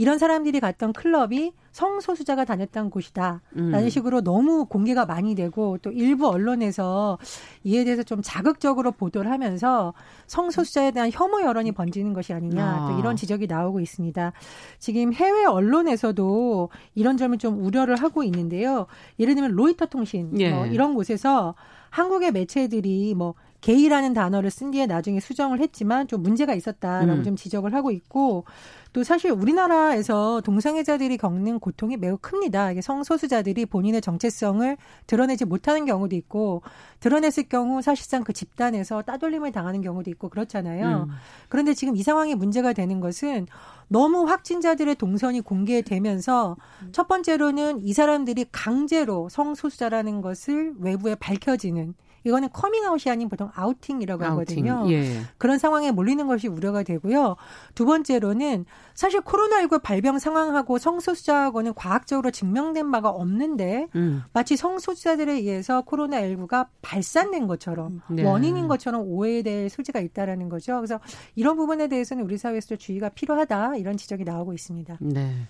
[0.01, 3.43] 이런 사람들이 갔던 클럽이 성소수자가 다녔던 곳이다.
[3.53, 3.89] 라는 음.
[3.91, 7.19] 식으로 너무 공개가 많이 되고 또 일부 언론에서
[7.65, 9.93] 이에 대해서 좀 자극적으로 보도를 하면서
[10.27, 12.65] 성소수자에 대한 혐오 여론이 번지는 것이 아니냐.
[12.65, 12.89] 아.
[12.89, 14.33] 또 이런 지적이 나오고 있습니다.
[14.79, 18.87] 지금 해외 언론에서도 이런 점을 좀 우려를 하고 있는데요.
[19.19, 20.51] 예를 들면 로이터 통신 예.
[20.51, 21.55] 뭐 이런 곳에서
[21.91, 27.23] 한국의 매체들이 뭐 게이라는 단어를 쓴 뒤에 나중에 수정을 했지만 좀 문제가 있었다라고 음.
[27.23, 28.45] 좀 지적을 하고 있고
[28.93, 32.73] 또 사실 우리나라에서 동성애자들이 겪는 고통이 매우 큽니다.
[32.73, 34.77] 이게 성소수자들이 본인의 정체성을
[35.07, 36.63] 드러내지 못하는 경우도 있고
[36.99, 41.07] 드러냈을 경우 사실상 그 집단에서 따돌림을 당하는 경우도 있고 그렇잖아요.
[41.09, 41.15] 음.
[41.49, 43.47] 그런데 지금 이 상황이 문제가 되는 것은
[43.89, 46.57] 너무 확진자들의 동선이 공개되면서
[46.93, 54.67] 첫 번째로는 이 사람들이 강제로 성소수자라는 것을 외부에 밝혀지는 이거는 커밍아웃이 아닌 보통 아우팅이라고 아우팅.
[54.69, 54.93] 하거든요.
[54.93, 55.21] 예.
[55.39, 57.37] 그런 상황에 몰리는 것이 우려가 되고요.
[57.75, 64.23] 두 번째로는 사실 코로나19 발병 상황하고 성소수자하고는 과학적으로 증명된 바가 없는데 음.
[64.33, 68.23] 마치 성소수자들에 의해서 코로나19가 발산된 것처럼 네.
[68.25, 70.77] 원인인 것처럼 오해될 소지가 있다라는 거죠.
[70.77, 71.01] 그래서
[71.35, 74.99] 이런 부분에 대해서는 우리 사회에서 주의가 필요하다 이런 지적이 나오고 있습니다.
[75.01, 75.49] 네.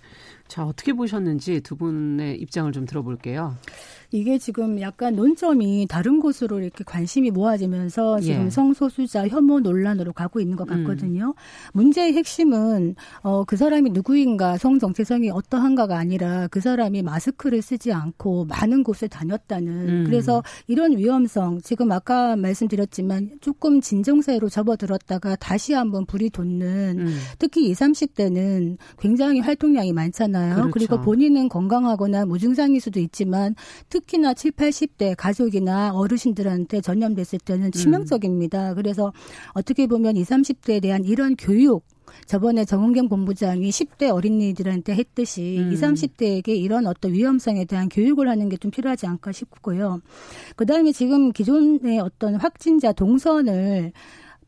[0.51, 3.55] 자, 어떻게 보셨는지 두 분의 입장을 좀 들어볼게요.
[4.13, 8.49] 이게 지금 약간 논점이 다른 곳으로 이렇게 관심이 모아지면서 지금 예.
[8.49, 10.83] 성소수자 혐오 논란으로 가고 있는 것 음.
[10.83, 11.27] 같거든요.
[11.27, 11.33] 음.
[11.71, 18.43] 문제의 핵심은 어, 그 사람이 누구인가 성 정체성이 어떠한가가 아니라 그 사람이 마스크를 쓰지 않고
[18.49, 20.03] 많은 곳을 다녔다는 음.
[20.05, 27.17] 그래서 이런 위험성 지금 아까 말씀드렸지만 조금 진정세로 접어들었다가 다시 한번 불이 돋는 음.
[27.39, 30.40] 특히 20, 30대는 굉장히 활동량이 많잖아요.
[30.49, 30.71] 그렇죠.
[30.71, 33.55] 그리고 본인은 건강하거나 무증상일 수도 있지만
[33.89, 37.71] 특히나 7, 80대 가족이나 어르신들한테 전염됐을 때는 음.
[37.71, 38.71] 치명적입니다.
[38.71, 38.75] 음.
[38.75, 39.13] 그래서
[39.53, 41.83] 어떻게 보면 20, 30대에 대한 이런 교육
[42.25, 45.71] 저번에 정은경 본부장이 10대 어린이들한테 했듯이 음.
[45.71, 50.01] 20, 30대에게 이런 어떤 위험성에 대한 교육을 하는 게 좀 필요하지 않을까 싶고요.
[50.55, 53.91] 그 다음에 지금 기존의 어떤 확진자 동선을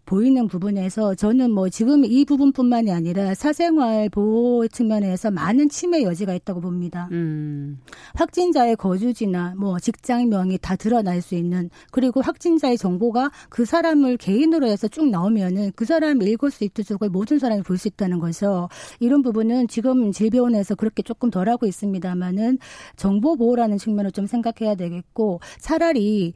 [0.06, 6.62] 보이는 부분에서 저는 뭐 지금 이 부분뿐만이 아니라 사생활 보호 측면에서 많은 침해 여지가 있다고
[6.62, 7.08] 봅니다.
[7.12, 7.80] 음.
[8.16, 14.88] 확진자의 거주지나 뭐 직장명이 다 드러날 수 있는 그리고 확진자의 정보가 그 사람을 개인으로 해서
[14.88, 18.70] 쭉 나오면은 그 사람이 읽을 수 있도록 모든 사람이 볼 수 있다는 거죠.
[19.00, 22.60] 이런 부분은 지금 질병원에서 그렇게 조금 덜 하고 있습니다만은
[22.96, 26.34] 정보 보호라는 측면을 좀 생각해야 되겠고 차라리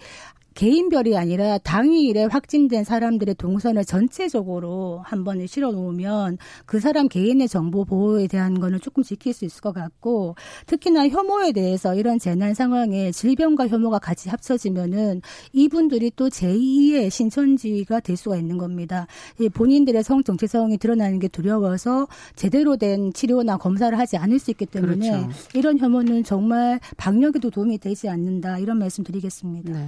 [0.58, 7.86] 개인별이 아니라 당일에 확진된 사람들의 동선을 전체적으로 한 번에 실어 놓으면 그 사람 개인의 정보
[7.86, 13.12] 보호에 대한 거는 조금 지킬 수 있을 것 같고 특히나 혐오에 대해서 이런 재난 상황에
[13.12, 15.22] 질병과 혐오가 같이 합쳐지면은
[15.54, 19.06] 이분들이 또 제2의 신천지가 될 수가 있는 겁니다.
[19.54, 25.08] 본인들의 성 정체성이 드러나는 게 두려워서 제대로 된 치료나 검사를 하지 않을 수 있기 때문에
[25.08, 25.30] 그렇죠.
[25.54, 29.72] 이런 혐오는 정말 방역에도 도움이 되지 않는다 이런 말씀 드리겠습니다.
[29.72, 29.88] 네.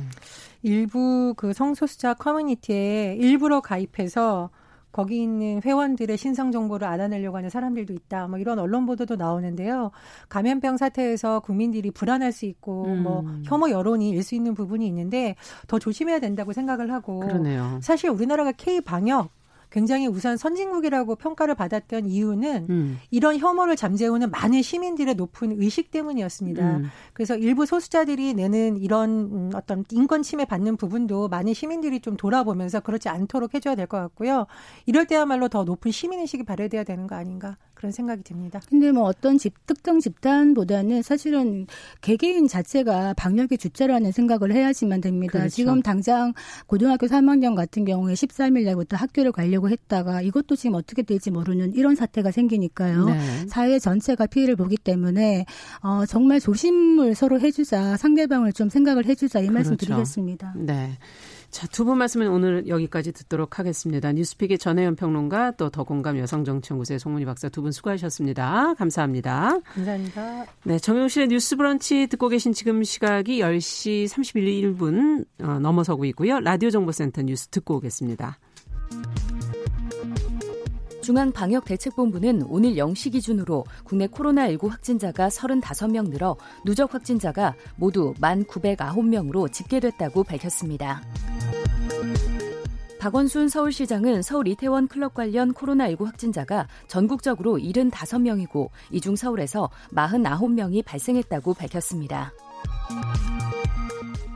[0.62, 4.50] 일부 그 성소수자 커뮤니티에 일부러 가입해서
[4.91, 8.28] 거기 있는 회원들의 신상 정보를 알아내려고 하는 사람들도 있다.
[8.28, 9.91] 뭐 이런 언론 보도도 나오는데요.
[10.30, 13.04] 감염병 사태에서 국민들이 불안할 수 있고 음.
[13.04, 15.36] 뭐 혐오 여론이 일 수 있는 부분이 있는데
[15.67, 17.80] 더 조심해야 된다고 생각을 하고 그러네요.
[17.82, 19.30] 사실 우리나라가 K 방역
[19.70, 23.00] 굉장히 우선 선진국이라고 평가를 받았던 이유는 음.
[23.12, 26.78] 이런 혐오를 잠재우는 많은 시민들의 높은 의식 때문이었습니다.
[26.78, 26.86] 음.
[27.14, 32.80] 그래서 일부 소수자들이 내는 이런 음, 어떤 인권 침해 받는 부분도 많은 시민들이 좀 돌아보면서
[32.80, 34.46] 그렇지 않도록 해줘야 될 것 같고요.
[34.86, 38.60] 이럴 때야말로 더 높은 시민의식이 발휘돼야 되는 거 아닌가 그런 생각이 듭니다.
[38.68, 41.65] 근데 뭐 어떤 집, 특정 집단보다는 사실은
[42.02, 45.39] 개개인 자체가 방역의 주체라는 생각을 해야지만 됩니다.
[45.39, 45.56] 그렇죠.
[45.56, 46.34] 지금 당장
[46.68, 51.96] 고등학교 3학년 같은 경우에 13일 날부터 학교를 가려고 했다가 이것도 지금 어떻게 될지 모르는 이런
[51.96, 53.06] 사태가 생기니까요.
[53.06, 53.48] 네.
[53.48, 55.46] 사회 전체가 피해를 보기 때문에
[55.82, 59.54] 어, 정말 조심을 서로 해주자 상대방을 좀 생각을 해주자 이 그렇죠.
[59.54, 60.54] 말씀 드리겠습니다.
[60.58, 60.98] 네.
[61.52, 64.12] 자, 두 분 말씀은 오늘 여기까지 듣도록 하겠습니다.
[64.12, 68.76] 뉴스픽의 전혜연 평론가 또 더공감 여성정치연구소의 송문희 박사 두 분 수고하셨습니다.
[68.76, 69.60] 감사합니다.
[69.74, 70.46] 감사합니다.
[70.64, 76.40] 네, 정용실의 뉴스 브런치 듣고 계신 지금 시각이 10시 31분 어, 넘어서고 있고요.
[76.40, 78.38] 라디오 정보센터 뉴스 듣고 오겠습니다.
[81.02, 91.02] 중앙방역대책본부는 오늘 0시 기준으로 국내 코로나19 확진자가 35명 늘어 누적 확진자가 모두 1,909명으로 집계됐다고 밝혔습니다.
[93.00, 101.54] 박원순 서울시장은 서울 이태원 클럽 관련 코로나19 확진자가 전국적으로 75명이고 이 중 서울에서 49명이 발생했다고
[101.54, 102.34] 밝혔습니다.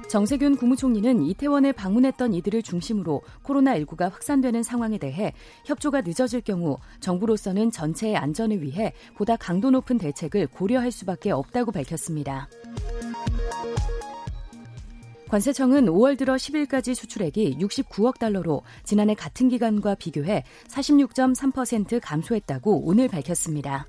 [0.08, 5.34] 정세균 국무총리는 이태원에 방문했던 이들을 중심으로 코로나19가 확산되는 상황에 대해
[5.66, 12.48] 협조가 늦어질 경우 정부로서는 전체의 안전을 위해 보다 강도 높은 대책을 고려할 수밖에 없다고 밝혔습니다.
[15.34, 23.88] 관세청은 5월 들어 10일까지 수출액이 69억 달러로 지난해 같은 기간과 비교해 46.3% 감소했다고 오늘 밝혔습니다.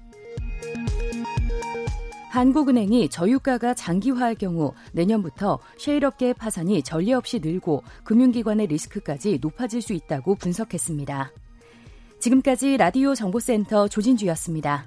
[2.30, 10.36] 한국은행이 저유가가 장기화할 경우 내년부터 셰일업계의 파산이 전례 없이 늘고 금융기관의 리스크까지 높아질 수 있다고
[10.36, 11.30] 분석했습니다.
[12.20, 14.86] 지금까지 라디오 정보센터 조진주였습니다.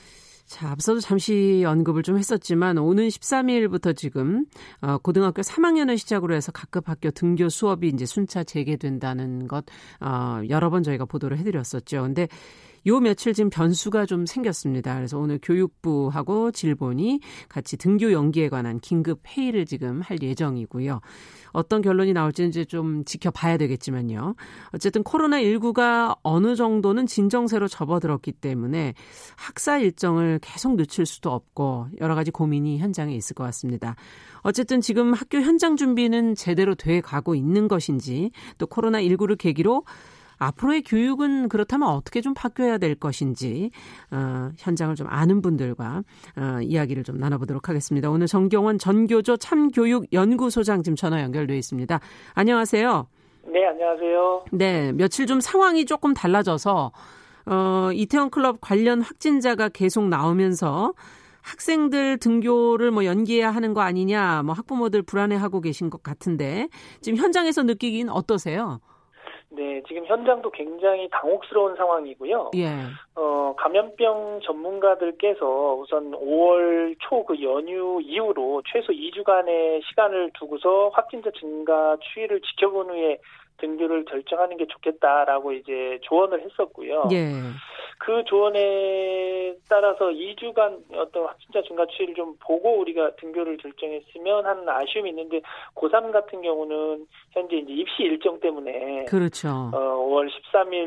[0.51, 4.45] 자, 앞서도 잠시 언급을 좀 했었지만 오는 13일부터 지금
[4.81, 9.63] 어, 고등학교 3학년을 시작으로 해서 각급 학교 등교 수업이 이제 순차 재개된다는 것
[10.01, 12.01] 어, 여러 번 저희가 보도를 해드렸었죠.
[12.01, 12.27] 근데
[12.87, 14.95] 요 며칠 지금 변수가 좀 생겼습니다.
[14.95, 21.01] 그래서 오늘 교육부하고 질본이 같이 등교 연기에 관한 긴급 회의를 지금 할 예정이고요.
[21.51, 24.35] 어떤 결론이 나올지는 이제 좀 지켜봐야 되겠지만요.
[24.73, 28.93] 어쨌든 코로나19가 어느 정도는 진정세로 접어들었기 때문에
[29.35, 33.95] 학사 일정을 계속 늦출 수도 없고 여러 가지 고민이 현장에 있을 것 같습니다.
[34.41, 39.83] 어쨌든 지금 학교 현장 준비는 제대로 돼 가고 있는 것인지 또 코로나19를 계기로
[40.41, 43.69] 앞으로의 교육은 그렇다면 어떻게 좀 바뀌어야 될 것인지
[44.09, 46.03] 어, 현장을 좀 아는 분들과
[46.37, 48.09] 어, 이야기를 좀 나눠보도록 하겠습니다.
[48.09, 51.99] 오늘 정경원 전교조 참교육 연구소장 지금 전화 연결돼 있습니다.
[52.33, 53.07] 안녕하세요.
[53.53, 54.45] 네, 안녕하세요.
[54.51, 56.91] 네, 며칠 좀 상황이 조금 달라져서
[57.45, 60.93] 어, 이태원 클럽 관련 확진자가 계속 나오면서
[61.41, 66.67] 학생들 등교를 뭐 연기해야 하는 거 아니냐, 뭐 학부모들 불안해하고 계신 것 같은데
[67.01, 68.79] 지금 현장에서 느끼긴 어떠세요?
[69.53, 72.51] 네, 지금 현장도 굉장히 당혹스러운 상황이고요.
[72.55, 72.67] 예.
[73.15, 81.95] 어, 감염병 전문가들께서 우선 5월 초 그 연휴 이후로 최소 2주간의 시간을 두고서 확진자 증가
[82.01, 83.17] 추이를 지켜본 후에
[83.57, 87.09] 등교를 결정하는 게 좋겠다라고 이제 조언을 했었고요.
[87.11, 87.31] 예.
[88.03, 95.11] 그 조언에 따라서 2주간 어떤 확진자 증가 추이를 좀 보고 우리가 등교를 결정했으면 하는 아쉬움이
[95.11, 95.41] 있는데
[95.75, 99.69] 고3 같은 경우는 현재 이제 입시 일정 때문에 그렇죠.
[99.71, 100.85] 어, 5월 13일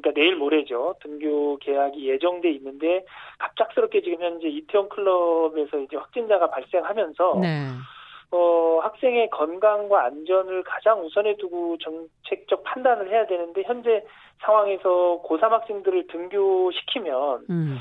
[0.00, 0.94] 그러니까 내일 모레죠.
[1.02, 3.04] 등교 계약이 예정돼 있는데
[3.38, 7.68] 갑작스럽게 지금 현재 이태원 클럽에서 이제 확진자가 발생하면서 네.
[8.32, 14.04] 어, 학생의 건강과 안전을 가장 우선에 두고 정책적 판단을 해야 되는데 현재
[14.42, 17.78] 상황에서 고3 학생들을 등교시키면 음.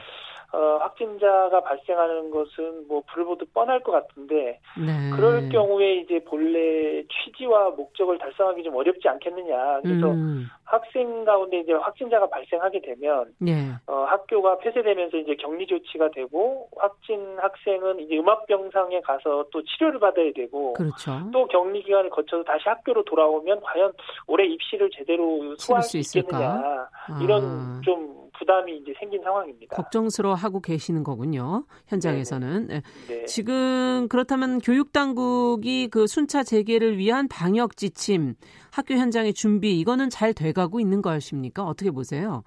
[0.55, 5.09] 어, 확진자가 발생하는 것은 뭐 불보듯 뻔할 것 같은데 네.
[5.13, 9.81] 그럴 경우에 이제 본래 취지와 목적을 달성하기 좀 어렵지 않겠느냐.
[9.81, 10.45] 그래서 음.
[10.63, 13.71] 학생 가운데 이제 확진자가 발생하게 되면 네.
[13.87, 20.31] 어, 학교가 폐쇄되면서 이제 격리 조치가 되고 확진 학생은 이제 음압병상에 가서 또 치료를 받아야
[20.33, 21.19] 되고 그렇죠.
[21.33, 23.91] 또 격리 기간을 거쳐서 다시 학교로 돌아오면 과연
[24.27, 27.19] 올해 입시를 제대로 소화할 수 있겠느냐 아.
[27.21, 29.75] 이런 좀 부담이 이제 생긴 상황입니다.
[29.75, 31.65] 걱정스러워하고 계시는 거군요.
[31.87, 32.67] 현장에서는.
[32.67, 32.81] 네.
[33.07, 33.25] 네.
[33.25, 38.35] 지금 그렇다면 교육 당국이 그 순차 재개를 위한 방역 지침,
[38.71, 41.63] 학교 현장의 준비 이거는 잘 돼가고 있는 것입니까?
[41.63, 42.43] 어떻게 보세요?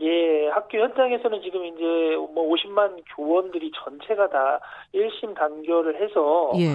[0.00, 1.84] 예, 학교 현장에서는 지금 이제
[2.32, 4.60] 뭐 50만 교원들이 전체가 다
[4.94, 6.66] 1심 단결을 해서 예.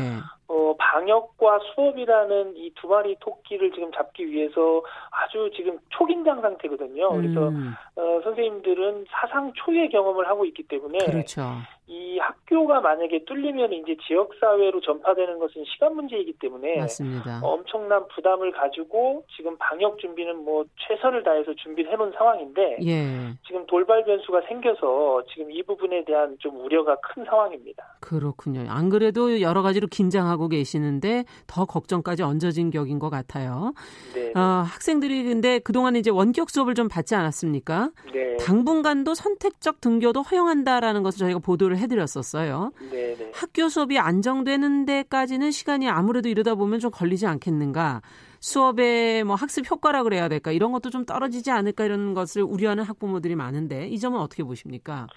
[0.47, 7.09] 어, 방역과 수업이라는 이 두 마리 토끼를 지금 잡기 위해서 아주 지금 초긴장 상태거든요.
[7.09, 7.73] 그래서 음.
[7.95, 11.41] 어, 선생님들은 사상 초유의 경험을 하고 있기 때문에 그렇죠.
[11.87, 17.39] 이 학교가 만약에 뚫리면 이제 지역 사회로 전파되는 것은 시간 문제이기 때문에 맞습니다.
[17.43, 23.33] 엄청난 부담을 가지고 지금 방역 준비는 뭐 최선을 다해서 준비를 해놓은 상황인데 예.
[23.47, 27.83] 지금 돌발 변수가 생겨서 지금 이 부분에 대한 좀 우려가 큰 상황입니다.
[28.01, 28.65] 그렇군요.
[28.69, 33.73] 안 그래도 여러 가지로 긴장하고 계시는데 더 걱정까지 얹어진 격인 것 같아요.
[34.13, 34.31] 네.
[34.35, 37.91] 어, 학생들이 근데 그동안 이제 원격 수업을 좀 받지 않았습니까?
[38.13, 38.37] 네.
[38.37, 42.71] 당분간도 선택적 등교도 허용한다라는 것을 저희가 보도를 해드렸었어요.
[42.91, 43.31] 네 네.
[43.33, 48.01] 학교 수업이 안정되는 데까지는 시간이 아무래도 이러다 보면 좀 걸리지 않겠는가.
[48.39, 53.35] 수업의 뭐 학습 효과라 그래야 될까 이런 것도 좀 떨어지지 않을까 이런 것을 우려하는 학부모들이
[53.35, 55.07] 많은데 이 점은 어떻게 보십니까?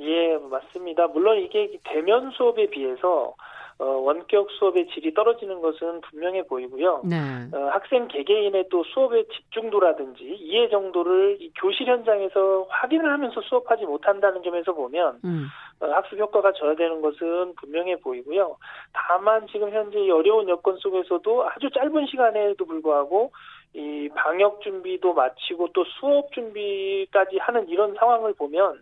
[0.00, 1.08] 예, 맞습니다.
[1.08, 3.34] 물론 이게 대면 수업에 비해서
[3.80, 7.02] 어, 원격 수업의 질이 떨어지는 것은 분명해 보이고요.
[7.04, 7.16] 네.
[7.52, 14.72] 어, 학생 개개인의 또 수업의 집중도라든지 이해 정도를 교실 현장에서 확인을 하면서 수업하지 못한다는 점에서
[14.72, 15.46] 보면 음.
[15.78, 18.56] 어, 학습 효과가 저하되는 것은 분명해 보이고요.
[18.92, 23.30] 다만 지금 현재 이 어려운 여건 속에서도 아주 짧은 시간에도 불구하고
[23.74, 28.80] 이 방역 준비도 마치고 또 수업 준비까지 하는 이런 상황을 보면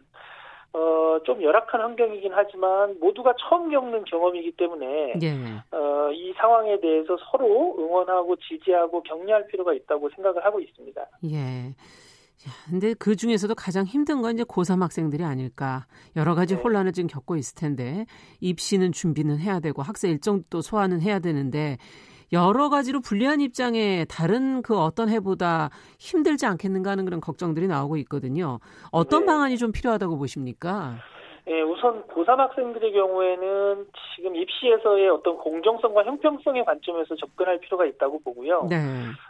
[0.76, 5.32] 어, 좀 열악한 환경이긴 하지만 모두가 처음 겪는 경험이기 때문에 예.
[5.74, 11.06] 어, 이 상황에 대해서 서로 응원하고 지지하고 격려할 필요가 있다고 생각을 하고 있습니다.
[11.32, 11.74] 예.
[12.68, 15.86] 근데 그 중에서도 가장 힘든 건 이제 고3 학생들이 아닐까.
[16.14, 16.60] 여러 가지 네.
[16.60, 18.04] 혼란을 지금 겪고 있을 텐데
[18.40, 21.78] 입시는 준비는 해야 되고 학생 일정도 소화는 해야 되는데
[22.32, 28.58] 여러 가지로 불리한 입장에 다른 그 어떤 해보다 힘들지 않겠는가 하는 그런 걱정들이 나오고 있거든요.
[28.90, 29.26] 어떤 네.
[29.26, 30.98] 방안이 좀 필요하다고 보십니까?
[31.48, 38.66] 예, 우선 고3 학생들의 경우에는 지금 입시에서의 어떤 공정성과 형평성의 관점에서 접근할 필요가 있다고 보고요.
[38.68, 38.76] 네.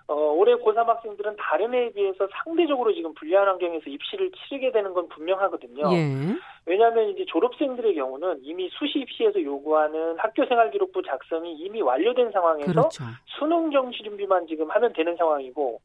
[0.09, 5.09] 어, 올해 고3 학생들은 다른 해에 비해서 상대적으로 지금 불리한 환경에서 입시를 치르게 되는 건
[5.09, 5.93] 분명하거든요.
[5.93, 6.35] 예.
[6.65, 13.05] 왜냐하면 이제 졸업생들의 경우는 이미 수시 입시에서 요구하는 학교생활기록부 작성이 이미 완료된 상황에서 그렇죠.
[13.27, 15.81] 수능 정시 준비만 지금 하면 되는 상황이고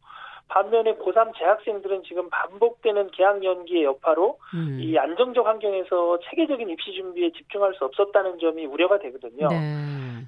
[0.52, 4.80] 반면에 고3 재학생들은 지금 반복되는 개학 연기의 여파로 음.
[4.82, 9.48] 이 안정적 환경에서 체계적인 입시 준비에 집중할 수 없었다는 점이 우려가 되거든요.
[9.48, 9.56] 네.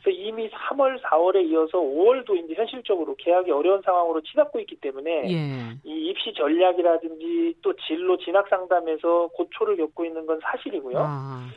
[0.02, 5.78] 그래서 이미 3월, 4월에 이어서 5월도 이제 현실적으로 개학이 어려운 상황으로 치닫고 있기 때문에 예.
[5.84, 10.98] 이 입시 전략이라든지 또 진로 진학 상담에서 고초를 겪고 있는 건 사실이고요.
[11.00, 11.48] 아.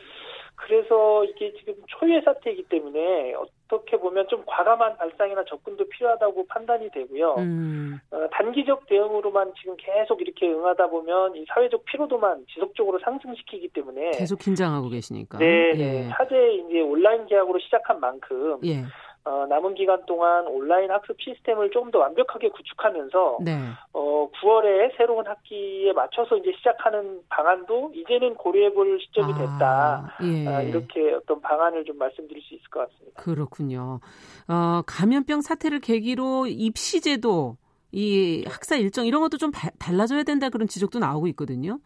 [0.57, 7.35] 그래서 이게 지금 초유의 사태이기 때문에 어떻게 보면 좀 과감한 발상이나 접근도 필요하다고 판단이 되고요.
[7.37, 7.99] 음.
[8.09, 14.39] 어, 단기적 대응으로만 지금 계속 이렇게 응하다 보면 이 사회적 피로도만 지속적으로 상승시키기 때문에 계속
[14.39, 15.37] 긴장하고 계시니까.
[15.37, 16.05] 네, 네.
[16.05, 16.09] 예.
[16.09, 18.83] 차제 이제 온라인 계약으로 시작한 만큼 예.
[19.27, 23.57] 어, 남은 기간 동안 온라인 학습 시스템을 좀더 완벽하게 구축하면서 네.
[23.91, 30.15] 어, 9월에 새로운 학기에 맞춰서 이제 시작하는 방안도 이제는 고려해볼 시점이 아, 됐다.
[30.17, 30.47] 아, 예.
[30.47, 33.21] 아, 이렇게 어떤 방안을 좀 말씀드릴 수 있을 것 같습니다.
[33.21, 33.99] 그렇군요.
[34.47, 37.57] 어, 감염병 사태를 계기로 입시제도
[37.91, 41.79] 이 학사 일정 이런 것도 좀 바, 달라져야 된다 그런 지적도 나오고 있거든요.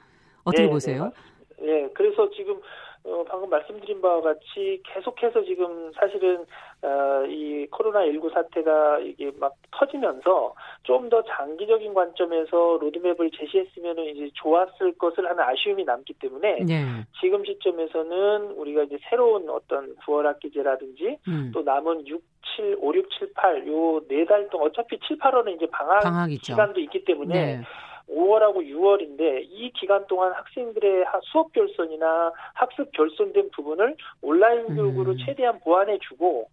[0.43, 1.11] 어떻게 네, 네 보세요?
[1.59, 2.59] 네, 네, 그래서 지금
[3.03, 6.45] 어, 방금 말씀드린 바와 같이 계속해서 지금 사실은
[6.83, 14.93] 어, 이 코로나19 사태가 이게 막 터지면서 좀 더 장기적인 관점에서 로드맵을 제시했으면 이제 좋았을
[14.97, 16.85] 것을 하는 아쉬움이 남기 때문에 네.
[17.19, 21.51] 지금 시점에서는 우리가 이제 새로운 어떤 9월 학기제라든지 음.
[21.53, 22.21] 또 남은 6,
[22.55, 26.53] 7, 5, 6, 7, 8 요 네 달 동안 어차피 7, 8월은 이제 방학 방학이죠.
[26.53, 27.61] 기간도 있기 때문에 네.
[28.09, 35.17] 5월하고 6월인데 이 기간 동안 학생들의 수업 결손이나 학습 결손된 부분을 온라인 교육으로 음.
[35.25, 36.47] 최대한 보완해주고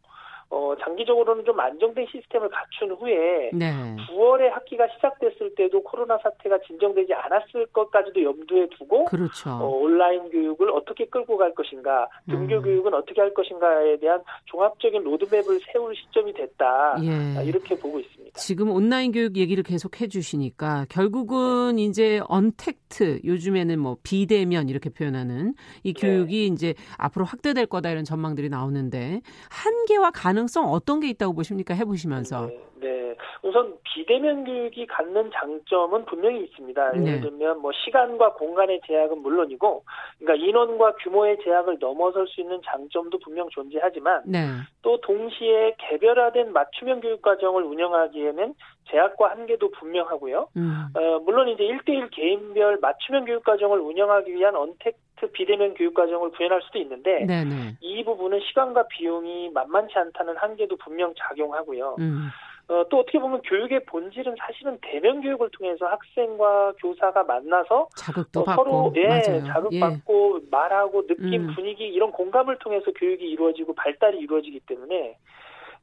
[0.51, 3.97] 어, 장기적으로는 좀 안정된 시스템을 갖춘 후에 네.
[4.09, 9.51] 9월에 학기가 시작됐을 때도 코로나 사태가 진정되지 않았을 것까지도 염두에 두고 그렇죠.
[9.51, 12.63] 어, 온라인 교육을 어떻게 끌고 갈 것인가, 등교 음.
[12.63, 16.97] 교육은 어떻게 할 것인가에 대한 종합적인 로드맵을 세울 시점이 됐다.
[17.03, 17.45] 예.
[17.45, 18.39] 이렇게 보고 있습니다.
[18.39, 21.83] 지금 온라인 교육 얘기를 계속 해주시니까 결국은 네.
[21.83, 26.01] 이제 언택트 요즘에는 뭐 비대면 이렇게 표현하는 이 네.
[26.01, 26.55] 교육이 네.
[26.55, 29.21] 이제 앞으로 확대될 거다 이런 전망들이 나오는데
[29.51, 31.75] 한계와 가능 가능성 어떤 게 있다고 보십니까?
[31.75, 32.47] 해보시면서.
[32.47, 33.15] 네, 네.
[33.43, 36.95] 우선 비대면 교육이 갖는 장점은 분명히 있습니다.
[36.95, 37.21] 예를 네.
[37.21, 39.85] 들면 뭐 시간과 공간의 제약은 물론이고,
[40.19, 44.47] 그러니까 인원과 규모의 제약을 넘어설 수 있는 장점도 분명 존재하지만, 네.
[44.83, 48.55] 또 동시에 개별화된 맞춤형 교육 과정을 운영하기에는
[48.91, 50.49] 제약과 한계도 분명하고요.
[50.57, 50.87] 음.
[50.95, 56.31] 어, 물론 이제 1대1 개인별 맞춤형 교육 과정을 운영하기 위한 언택 트 비대면 교육 과정을
[56.31, 57.77] 구현할 수도 있는데 네네.
[57.81, 61.97] 이 부분은 시간과 비용이 만만치 않다는 한계도 분명 작용하고요.
[61.99, 62.29] 음.
[62.69, 68.45] 어, 또 어떻게 보면 교육의 본질은 사실은 대면 교육을 통해서 학생과 교사가 만나서 자극도 어,
[68.45, 69.45] 받고 서로 예, 맞아요.
[69.47, 70.47] 자극받고 예.
[70.51, 71.55] 말하고 느낌 음.
[71.55, 75.17] 분위기 이런 공감을 통해서 교육이 이루어지고 발달이 이루어지기 때문에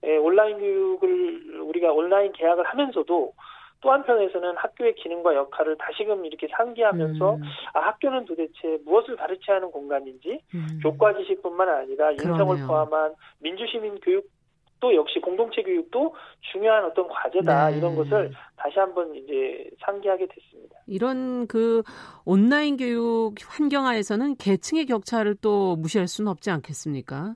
[0.04, 3.34] 예, 온라인 교육을 우리가 온라인 계약을 하면서도
[3.82, 7.42] 또 한편에서는 학교의 기능과 역할을 다시금 이렇게 상기하면서 음.
[7.74, 10.80] 아, 학교는 도대체 무엇을 가르쳐야 하는 공간인지 음.
[10.82, 12.68] 교과 지식뿐만 아니라 인성을 그러네요.
[12.68, 14.28] 포함한 민주시민 교육
[14.80, 16.14] 또 역시 공동체 교육도
[16.52, 17.78] 중요한 어떤 과제다 네.
[17.78, 20.76] 이런 것을 다시 한번 이제 상기하게 됐습니다.
[20.88, 21.82] 이런 그
[22.26, 27.36] 온라인 교육 환경하에서는 계층의 격차를 또 무시할 수는 없지 않겠습니까?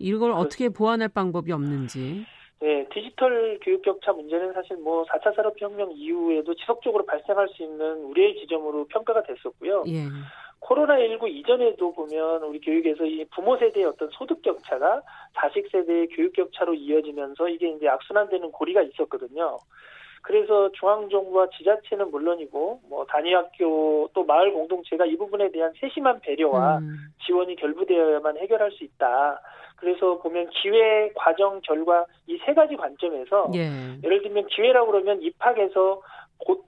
[0.00, 2.24] 이걸 어떻게 보완할 방법이 없는지.
[2.60, 8.36] 네, 디지털 교육 격차 문제는 사실 뭐 4차 산업혁명 이후에도 지속적으로 발생할 수 있는 우려의
[8.36, 9.84] 지점으로 평가가 됐었고요.
[9.88, 10.04] 예.
[10.60, 15.00] 코로나19 이전에도 보면 우리 교육에서 이 부모 세대의 어떤 소득 격차가
[15.34, 19.56] 자식 세대의 교육 격차로 이어지면서 이게 이제 악순환되는 고리가 있었거든요.
[20.22, 27.08] 그래서 중앙정부와 지자체는 물론이고 뭐 단위학교 또 마을 공동체가 이 부분에 대한 세심한 배려와 음.
[27.24, 29.40] 지원이 결부되어야만 해결할 수 있다.
[29.80, 33.68] 그래서 보면 기회, 과정, 결과 이 세 가지 관점에서 예.
[34.02, 36.00] 예를 들면 기회라고 그러면 입학에서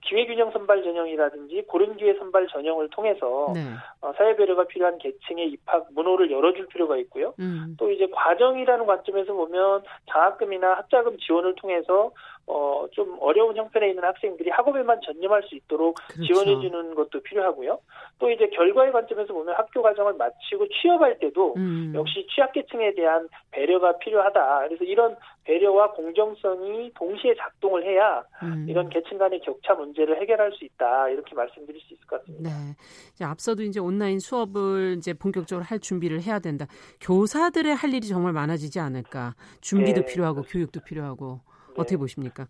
[0.03, 3.61] 기회균형 선발 전형이라든지 고른 기회 선발 전형을 통해서 네.
[4.03, 7.33] 어, 사회 배려가 필요한 계층의 입학 문호를 열어줄 필요가 있고요.
[7.39, 7.75] 음.
[7.79, 9.83] 또 이제 과정이라는 관점에서 보면
[10.13, 12.11] 장학금이나 학자금 지원을 통해서
[12.47, 16.25] 어, 좀 어려운 형편에 있는 학생들이 학업에만 전념할 수 있도록 그렇죠.
[16.25, 17.79] 지원해 주는 것도 필요하고요.
[18.19, 21.93] 또 이제 결과의 관점에서 보면 학교 과정을 마치고 취업할 때도 음.
[21.95, 24.69] 역시 취약계층에 대한 배려가 필요하다.
[24.69, 28.67] 그래서 이런 배려와 공정성이 동시에 작동을 해야 음.
[28.69, 31.09] 이런 계층 간의 격차 문제를 해결할 수 있다.
[31.11, 32.51] 이렇게 말씀드릴 수 있을 것 같습니다.
[32.51, 32.75] 네.
[33.13, 36.67] 이제 앞서도 이제 온라인 수업을 이제 본격적으로 할 준비를 해야 된다.
[37.01, 39.35] 교사들의 할 일이 정말 많아지지 않을까.
[39.61, 40.07] 준비도 네.
[40.07, 41.41] 필요하고 교육도 필요하고.
[41.77, 42.47] 어떻게 보십니까?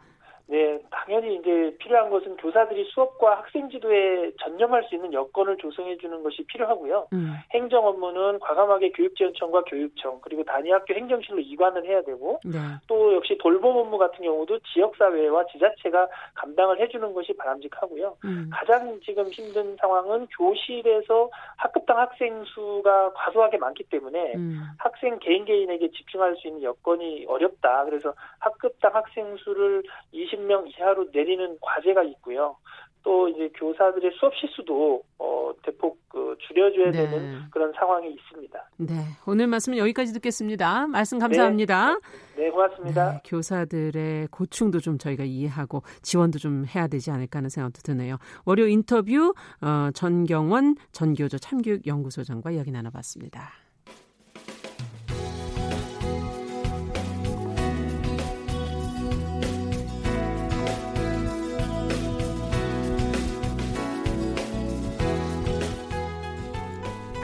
[0.47, 6.23] 네, 당연히 이제 필요한 것은 교사들이 수업과 학생 지도에 전념할 수 있는 여건을 조성해 주는
[6.23, 7.09] 것이 필요하고요.
[7.13, 7.35] 음.
[7.53, 12.59] 행정 업무는 과감하게 교육지원청과 교육청 그리고 단위 학교 행정실로 이관을 해야 되고 네.
[12.87, 18.17] 또 역시 돌봄 업무 같은 경우도 지역사회와 지자체가 감당을 해주는 것이 바람직하고요.
[18.25, 18.51] 음.
[18.53, 24.61] 가장 지금 힘든 상황은 교실에서 학급당 학생 수가 과소하게 많기 때문에 음.
[24.79, 27.87] 학생 개인 개인에게 집중할 수 있는 여건이 어렵다.
[27.87, 29.83] 그래서 학급당 학생 수를
[30.15, 32.57] 20명 이하 로 내리는 과제가 있고요.
[33.03, 37.11] 또 이제 교사들의 수업 실수도 어, 대폭 그 줄여줘야 네.
[37.11, 38.71] 되는 그런 상황이 있습니다.
[38.77, 38.95] 네,
[39.27, 40.87] 오늘 말씀은 여기까지 듣겠습니다.
[40.87, 41.99] 말씀 감사합니다.
[42.37, 43.13] 네, 네 고맙습니다.
[43.13, 48.19] 네, 교사들의 고충도 좀 저희가 이해하고 지원도 좀 해야 되지 않을까 하는 생각도 드네요.
[48.45, 53.62] 월요 인터뷰 어, 전경원 전교조 참교육연구소장과 이야기 나눠봤습니다.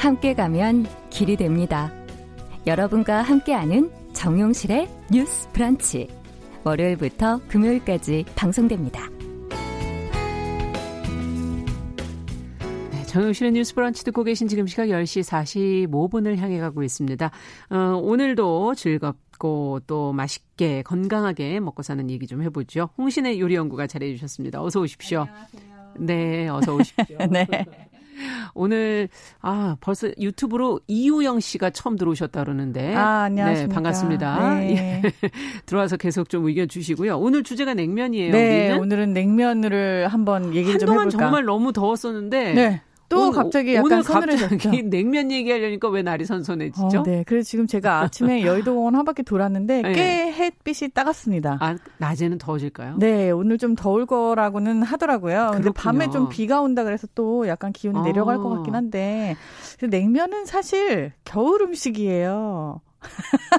[0.08, 1.92] 함께 가면 길이 됩니다.
[2.66, 6.08] 여러분과 함께하는 정용실의 뉴스 브런치.
[6.64, 9.06] 월요일부터 금요일까지 방송됩니다.
[12.90, 17.30] 네, 정용실의 뉴스 브런치 듣고 계신 지금 시각 10시 45분을 향해 가고 있습니다.
[17.68, 22.88] 어, 오늘도 즐겁고 또 맛있게 건강하게 먹고 사는 얘기 좀 해보죠.
[22.96, 24.62] 홍신의 요리연구가 잘해주셨습니다.
[24.62, 25.26] 어서 오십시오.
[25.28, 25.94] 안녕하세요.
[25.98, 27.18] 네, 어서 오십시오.
[27.30, 27.46] 네.
[28.54, 29.08] 오늘
[29.40, 33.68] 아 벌써 유튜브로 이우영 씨가 처음 들어오셨다 그러는데 아 안녕하십니까.
[33.68, 34.54] 네, 반갑습니다.
[34.56, 35.02] 네.
[35.66, 37.18] 들어와서 계속 좀 의견 주시고요.
[37.18, 38.32] 오늘 주제가 냉면이에요.
[38.32, 38.80] 네, 우리는?
[38.80, 41.02] 오늘은 냉면을 한번 얘기를 좀 해볼까.
[41.02, 42.82] 한동안 정말 너무 더웠었는데 네.
[43.08, 44.70] 또 오늘, 갑자기 약간 서늘해졌죠.
[44.84, 46.98] 냉면 얘기하려니까 왜 날이 선선해지죠?
[46.98, 47.24] 어, 네.
[47.26, 49.92] 그래서 지금 제가 아침에 여의도 공원 한 바퀴 돌았는데 네.
[49.92, 51.58] 꽤 햇빛이 따갑습니다.
[51.60, 52.96] 아, 낮에는 더워질까요?
[52.98, 53.30] 네.
[53.30, 55.50] 오늘 좀 더울 거라고는 하더라고요.
[55.54, 58.02] 근데 밤에 좀 비가 온다 그래서 또 약간 기온이 아.
[58.02, 59.36] 내려갈 것 같긴 한데
[59.80, 62.80] 냉면은 사실 겨울 음식이에요.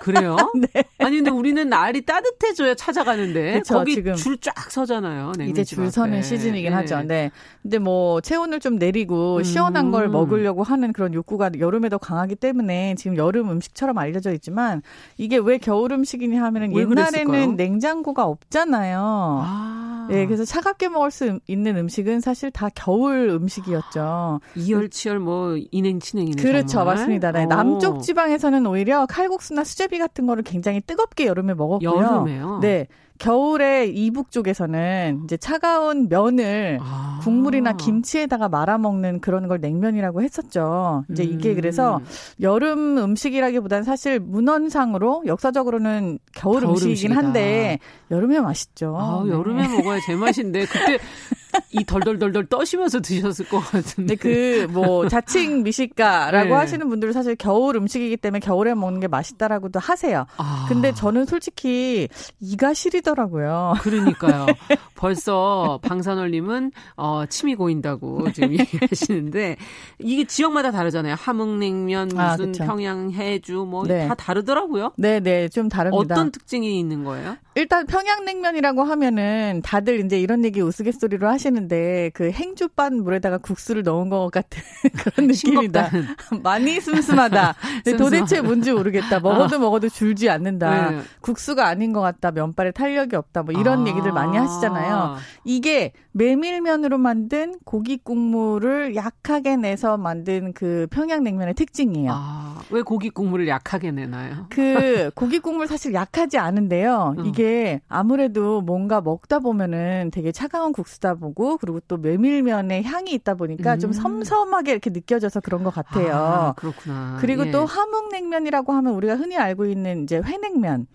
[0.02, 0.36] 그래요?
[0.74, 0.84] 네.
[1.00, 5.34] 아니 근데 우리는 날이 따뜻해져야 찾아가는데 그쵸, 거기 지금 줄쫙 서잖아요.
[5.48, 6.76] 이제 줄 서는 시즌이긴 네.
[6.76, 7.02] 하죠.
[7.04, 7.32] 네.
[7.62, 9.44] 근데 뭐 체온을 좀 내리고 음.
[9.44, 14.82] 시원한 걸 먹으려고 하는 그런 욕구가 여름에 더 강하기 때문에 지금 여름 음식처럼 알려져 있지만
[15.18, 17.52] 이게 왜 겨울 음식이냐 하면은 옛날에는 그랬을까요?
[17.54, 19.00] 냉장고가 없잖아요.
[19.44, 20.08] 아.
[20.10, 24.42] 네, 그래서 차갑게 먹을 수 있는 음식은 사실 다 겨울 음식이었죠.
[24.56, 26.42] 이열치열 뭐 인행치냉이네.
[26.42, 26.96] 그렇죠, 정말.
[26.96, 27.32] 맞습니다.
[27.32, 31.90] 네, 남쪽 지방에서는 오히려 칼 국수나 수제비 같은 거를 굉장히 뜨겁게 여름에 먹었고요.
[31.90, 32.60] 여름에요?
[32.62, 32.88] 네.
[33.20, 37.20] 겨울에 이북 쪽에서는 이제 차가운 면을 아.
[37.22, 41.04] 국물이나 김치에다가 말아 먹는 그런 걸 냉면이라고 했었죠.
[41.12, 42.06] 이제 이게 그래서 음.
[42.40, 47.18] 여름 음식이라기보다는 사실 문헌상으로 역사적으로는 겨울, 겨울 음식이긴 음식이다.
[47.18, 48.96] 한데 여름에 맛있죠.
[48.98, 49.32] 아, 네.
[49.32, 50.98] 여름에 먹어야 제맛인데 그때
[51.72, 54.16] 이 덜덜덜덜 떠시면서 드셨을 것 같은데.
[54.16, 56.54] 그, 뭐, 자칭 미식가라고 네.
[56.54, 60.26] 하시는 분들은 사실 겨울 음식이기 때문에 겨울에 먹는 게 맛있다라고도 하세요.
[60.38, 60.66] 아.
[60.68, 62.08] 근데 저는 솔직히
[62.40, 63.76] 이가 시리더라고요.
[63.82, 64.48] 그러니까요.
[64.96, 69.58] 벌써 방산월님은, 어, 침이 고인다고 지금 얘기하시는데,
[70.00, 71.16] 이게 지역마다 다르잖아요.
[71.18, 74.08] 함흥냉면, 아, 무슨 아, 평양 해주, 뭐, 네.
[74.08, 74.94] 다 다르더라고요.
[74.98, 76.16] 네네, 네, 좀 다릅니다.
[76.16, 77.38] 어떤 특징이 있는 거예요?
[77.56, 84.10] 일단 평양냉면이라고 하면은 다들 이제 이런 얘기 우스갯소리로 하시 는데 그 행주반 물에다가 국수를 넣은
[84.10, 84.62] 것 같은
[84.98, 85.90] 그런 느낌이다.
[86.44, 87.56] 많이 슴슴하다.
[87.98, 89.20] 도대체 뭔지 모르겠다.
[89.22, 89.60] 먹어도 아.
[89.60, 90.92] 먹어도 줄지 않는다.
[90.92, 91.02] 네.
[91.22, 92.32] 국수가 아닌 것 같다.
[92.32, 93.44] 면발에 탄력이 없다.
[93.44, 93.88] 뭐 이런 아.
[93.90, 95.16] 얘기들 많이 하시잖아요.
[95.46, 102.12] 이게 메밀면으로 만든 고기 국물을 약하게 내서 만든 그 평양냉면의 특징이에요.
[102.14, 104.48] 아, 왜 고기 국물을 약하게 내나요?
[104.50, 107.16] 그 고기 국물 사실 약하지 않은데요.
[107.20, 107.26] 음.
[107.26, 113.74] 이게 아무래도 뭔가 먹다 보면은 되게 차가운 국수다 보고 그리고 또 메밀면의 향이 있다 보니까
[113.74, 113.80] 음.
[113.80, 116.14] 좀 섬섬하게 이렇게 느껴져서 그런 것 같아요.
[116.14, 117.18] 아, 그렇구나.
[117.20, 117.52] 그리고 예.
[117.52, 120.88] 또 함흥냉면이라고 하면 우리가 흔히 알고 있는 이제 회냉면.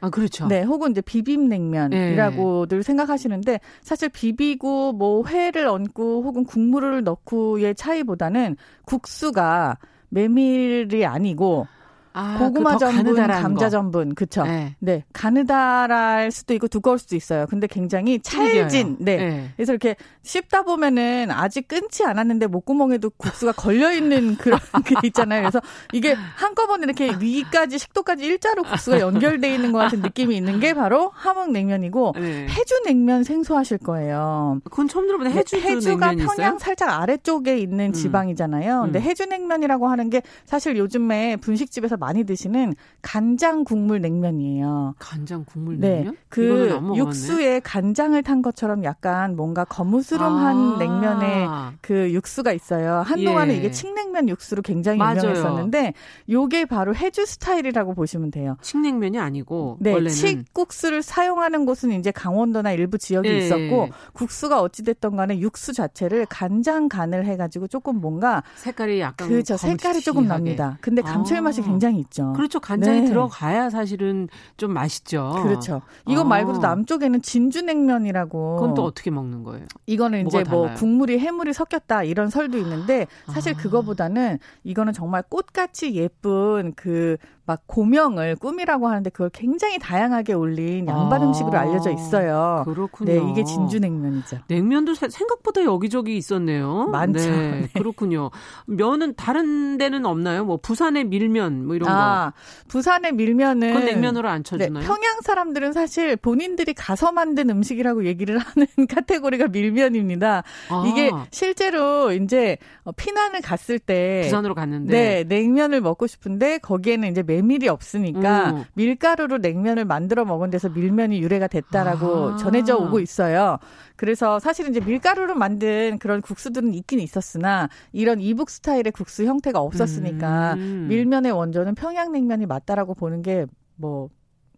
[0.00, 0.46] 아, 그렇죠.
[0.46, 2.82] 네, 혹은 이제 비빔냉면이라고들 네.
[2.82, 9.76] 생각하시는데 사실 비비고 뭐 회를 얹고 혹은 국물을 넣고의 차이보다는 국수가
[10.08, 11.66] 메밀이 아니고
[12.12, 13.70] 아, 그 고구마 그 전분, 감자 거.
[13.70, 14.42] 전분, 그쵸?
[14.44, 14.74] 네.
[14.80, 15.04] 네.
[15.12, 17.46] 가느다랄 수도 있고 두꺼울 수도 있어요.
[17.48, 19.16] 근데 굉장히 찰진, 네.
[19.16, 19.50] 네.
[19.56, 25.42] 그래서 이렇게 씹다 보면은 아직 끊지 않았는데 목구멍에도 국수가 걸려있는 그런 게 있잖아요.
[25.42, 25.60] 그래서
[25.92, 31.10] 이게 한꺼번에 이렇게 위까지 식도까지 일자로 국수가 연결돼 있는 것 같은 느낌이 있는 게 바로
[31.14, 32.46] 함흥냉면이고 네.
[32.48, 34.60] 해주냉면 생소하실 거예요.
[34.64, 35.30] 그건 처음 들어보네.
[35.30, 36.58] 해주 해주가 평양 있어요?
[36.58, 37.92] 살짝 아래쪽에 있는 음.
[37.92, 38.80] 지방이잖아요.
[38.80, 38.84] 음.
[38.86, 44.94] 근데 해주냉면이라고 하는 게 사실 요즘에 분식집에서 많이 드시는 간장 국물 냉면이에요.
[44.98, 46.14] 간장 국물 냉면?
[46.14, 46.20] 네.
[46.28, 51.48] 그 육수에 간장을 탄 것처럼 약간 뭔가 거무스름한 아~ 냉면의
[51.80, 53.02] 그 육수가 있어요.
[53.06, 53.58] 한동안은 예.
[53.58, 55.18] 이게 칡냉면 육수로 굉장히 맞아요.
[55.18, 55.94] 유명했었는데
[56.28, 58.56] 요게 바로 해주 스타일이라고 보시면 돼요.
[58.62, 63.38] 칡냉면이 아니고 네, 원래는 칡국수를 사용하는 곳은 이제 강원도나 일부 지역이 예.
[63.38, 69.28] 있었고 국수가 어찌 됐던 간에 육수 자체를 간장 간을 해 가지고 조금 뭔가 색깔이 약간
[69.28, 70.78] 그죠 색깔이 조금 납니다.
[70.80, 71.64] 근데 감칠맛이 아.
[71.64, 72.32] 굉장히 간장이 있죠.
[72.34, 72.60] 그렇죠.
[72.60, 73.06] 간장이 네.
[73.06, 75.40] 들어가야 사실은 좀 맛있죠.
[75.42, 75.82] 그렇죠.
[76.06, 76.24] 이거 어.
[76.24, 78.56] 말고도 남쪽에는 진주냉면이라고.
[78.56, 79.66] 그건 또 어떻게 먹는 거예요?
[79.86, 83.56] 이거는 이제 뭐 국물이 해물이 섞였다 이런 설도 있는데 사실 아.
[83.56, 87.16] 그거보다는 이거는 정말 꽃같이 예쁜 그
[87.50, 92.62] 막 고명을 꿈이라고 하는데 그걸 굉장히 다양하게 올린 양반 아, 음식으로 알려져 있어요.
[92.64, 93.12] 그렇군요.
[93.12, 94.38] 네, 이게 진주 냉면이죠.
[94.46, 96.86] 냉면도 생각보다 여기저기 있었네요.
[96.92, 97.18] 많죠.
[97.18, 97.68] 네, 네.
[97.74, 98.30] 그렇군요.
[98.66, 100.44] 면은 다른 데는 없나요?
[100.44, 102.40] 뭐 부산의 밀면 뭐 이런 아, 거.
[102.68, 104.82] 부산의 밀면은 그건 냉면으로 안 쳐주나요?
[104.82, 110.44] 네, 평양 사람들은 사실 본인들이 가서 만든 음식이라고 얘기를 하는 카테고리가 밀면입니다.
[110.68, 110.84] 아.
[110.86, 112.58] 이게 실제로 이제
[112.96, 118.64] 피난을 갔을 때 부산으로 갔는데 네, 냉면을 먹고 싶은데 거기에는 이제 메밀이 없으니까 음.
[118.74, 122.36] 밀가루로 냉면을 만들어 먹은 데서 밀면이 유래가 됐다라고 아.
[122.36, 123.58] 전해져 오고 있어요.
[123.96, 130.54] 그래서 사실 이제 밀가루로 만든 그런 국수들은 있긴 있었으나 이런 이북 스타일의 국수 형태가 없었으니까
[130.54, 130.86] 음.
[130.88, 134.08] 밀면의 원조는 평양냉면이 맞다라고 보는 게뭐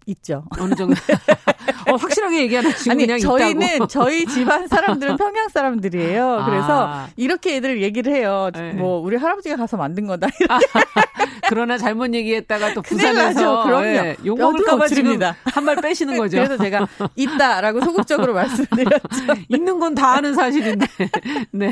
[0.07, 0.45] 있죠.
[0.59, 0.95] 어느 정도.
[1.89, 3.87] 어, 확실하게 얘기하는 지금 아니, 그냥 저희는 있다고.
[3.87, 6.45] 저희 집안 사람들은 평양 사람들이에요.
[6.47, 7.09] 그래서 아.
[7.16, 8.51] 이렇게 애들 얘기를 해요.
[8.53, 8.72] 네.
[8.72, 10.28] 뭐 우리 할아버지가 가서 만든 거다.
[11.49, 13.83] 그러나 잘못 얘기했다가 또 부산에서 그럼요.
[13.83, 16.39] 네, 욕 먹을까봐 지금 한 발 빼시는 거죠.
[16.39, 19.09] 그래서 제가 있다라고 소극적으로 말씀드렸죠.
[19.49, 20.87] 있는 건 다 아는 사실인데.
[21.53, 21.70] 네.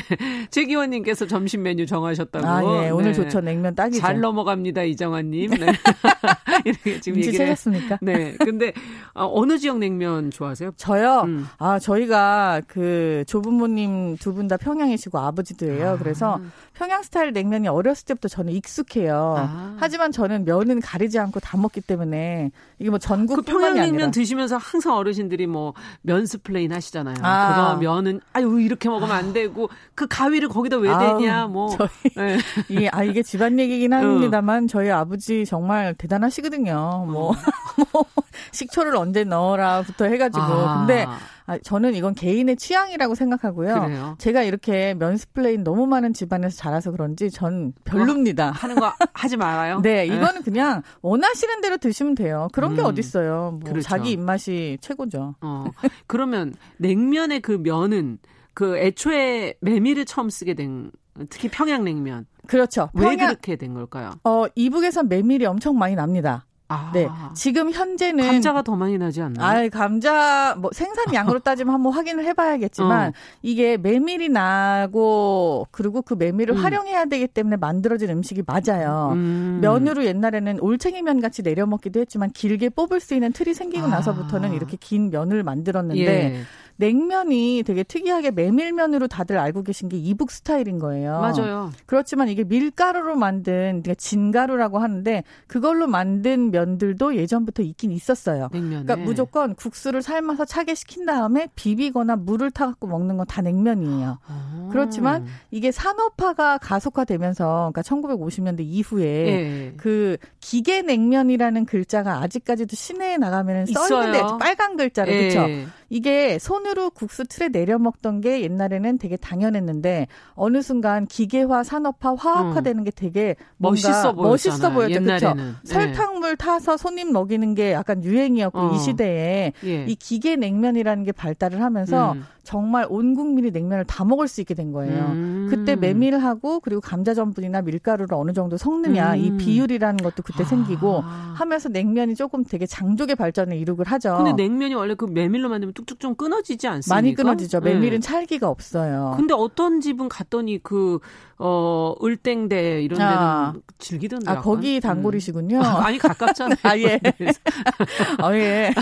[0.51, 2.47] 최기원님께서 점심 메뉴 정하셨다고.
[2.47, 2.91] 아, 예.
[2.91, 3.15] 오늘 네.
[3.15, 3.41] 좋죠.
[3.41, 4.01] 냉면 딱이죠.
[4.01, 5.51] 잘 넘어갑니다, 이정환님.
[5.51, 5.67] 네.
[6.65, 7.99] 이렇게 지금 얘기를 찾았습니까?
[8.03, 8.35] 네.
[8.39, 8.73] 근데
[9.15, 10.73] 어, 느 지역 냉면 좋아하세요?
[10.77, 11.23] 저요.
[11.25, 11.49] 음.
[11.59, 15.89] 아 저희가 그 조부모님 두 분 다 평양이시고 아버지도예요.
[15.91, 15.97] 아.
[15.99, 16.41] 그래서
[16.75, 19.35] 평양 스타일 냉면이 어렸을 때부터 저는 익숙해요.
[19.39, 19.50] 아.
[19.79, 24.11] 하지만 저는 면은 가리지 않고 다 먹기 때문에 이게 뭐 전국 그 평양냉면.
[24.11, 27.17] 드시면서 항상 어르신들이 뭐 면스플레인 하시잖아요.
[27.23, 27.55] 아.
[27.55, 31.77] 그거 면은 아유 이렇게 먹으면 안 되고 그 가위를 거기다 왜 대냐 뭐.
[31.77, 32.39] 저희 네.
[32.69, 37.07] 이게 아 이게 집안 얘기긴 합니다만 저희 아버지 정말 대단하시거든요.
[37.09, 37.35] 뭐, 어.
[37.93, 38.05] 뭐
[38.53, 40.79] 식초를 언제 넣어라부터 해가지고 아.
[40.79, 41.07] 근데
[41.51, 43.75] 아, 저는 이건 개인의 취향이라고 생각하고요.
[43.81, 44.15] 그래요?
[44.19, 48.53] 제가 이렇게 면스플레인 너무 많은 집안에서 자라서 그런지 전 별로입니다.
[48.53, 49.81] 하는 거 하지 말아요.
[49.83, 52.47] 네, 네, 이거는 그냥 원하시는 대로 드시면 돼요.
[52.53, 53.59] 그런 음, 게 어딨어요.
[53.61, 53.81] 뭐 그렇죠.
[53.81, 55.35] 자기 입맛이 최고죠.
[55.41, 55.65] 어,
[56.07, 58.19] 그러면 냉면의 그 면은
[58.55, 60.93] 그 애초에 메밀을 처음 쓰게 된
[61.31, 62.27] 특히 평양냉면.
[62.47, 62.91] 그렇죠.
[62.95, 64.13] 왜 평양, 그렇게 된 걸까요?
[64.23, 66.47] 어, 이북에선 메밀이 엄청 많이 납니다.
[66.71, 66.91] 아.
[66.95, 67.09] 네.
[67.35, 69.45] 지금 현재는 감자가 더 많이 나지 않나요?
[69.45, 73.13] 아, 감자 뭐 생산량으로 따지면 한번 확인을 해 봐야겠지만 어.
[73.43, 76.63] 이게 메밀이 나고 그리고 그 메밀을 음.
[76.63, 79.11] 활용해야 되기 때문에 만들어진 음식이 맞아요.
[79.15, 79.59] 음.
[79.61, 83.91] 면으로 옛날에는 올챙이면 같이 내려 먹기도 했지만 길게 뽑을 수 있는 틀이 생기고 아.
[83.91, 86.41] 나서부터는 이렇게 긴 면을 만들었는데 예.
[86.81, 91.21] 냉면이 되게 특이하게 메밀면으로 다들 알고 계신 게 이북 스타일인 거예요.
[91.21, 91.71] 맞아요.
[91.87, 98.49] 그렇지만 이게 밀가루로 만든 그러니까 진가루라고 하는데 그걸로 만든 면들도 예전부터 있긴 있었어요.
[98.53, 98.85] 냉면에.
[98.85, 104.19] 그러니까 무조건 국수를 삶아서 차게 식힌 다음에 비비거나 물을 타갖고 먹는 건 다 냉면이에요.
[104.27, 104.69] 아.
[104.73, 109.75] 그렇지만 이게 산업화가 가속화되면서 그러니까 1950년대 이후에 예.
[109.77, 115.29] 그 기계 냉면이라는 글자가 아직까지도 시내에 나가면 써 있는데 빨간 글자로 예.
[115.29, 115.47] 그렇죠.
[115.91, 122.15] 이게 손 으로 국수 틀에 내려 먹던 게 옛날에는 되게 당연했는데 어느 순간 기계화, 산업화,
[122.15, 124.13] 화학화되는 게 되게 멋있어.
[124.13, 125.03] 멋있어 보였죠.
[125.03, 125.35] 그렇죠.
[125.35, 125.53] 네.
[125.65, 128.73] 설탕물 타서 손님 먹이는 게 약간 유행이었고 어.
[128.73, 129.85] 이 시대에 예.
[129.85, 132.25] 이 기계 냉면이라는 게 발달을 하면서 음.
[132.51, 135.05] 정말 온 국민이 냉면을 다 먹을 수 있게 된 거예요.
[135.13, 135.47] 음.
[135.49, 139.19] 그때 메밀하고 그리고 감자 전분이나 밀가루를 어느 정도 섞느냐 음.
[139.19, 140.47] 이 비율이라는 것도 그때 아.
[140.47, 144.17] 생기고 하면서 냉면이 조금 되게 장족의 발전을 이루고 하죠.
[144.17, 146.93] 근데 냉면이 원래 그 메밀로 만들면 뚝뚝 좀 끊어지지 않습니까?
[146.97, 147.61] 많이 끊어지죠.
[147.61, 148.05] 메밀은 네.
[148.05, 149.15] 찰기가 없어요.
[149.17, 150.99] 근데 어떤 집은 갔더니 그
[151.43, 153.55] 어, 을땡대 이런 데는 아.
[153.79, 154.31] 즐기던데.
[154.31, 154.81] 아, 거기 음.
[154.81, 155.57] 단골이시군요.
[155.57, 155.63] 음.
[155.63, 156.59] 아, 많이 가깝잖아요.
[156.63, 157.01] 아, 예.
[158.19, 158.75] 아, 예.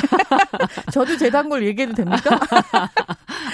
[0.92, 2.40] 저도 제 단골 얘기해도 됩니까?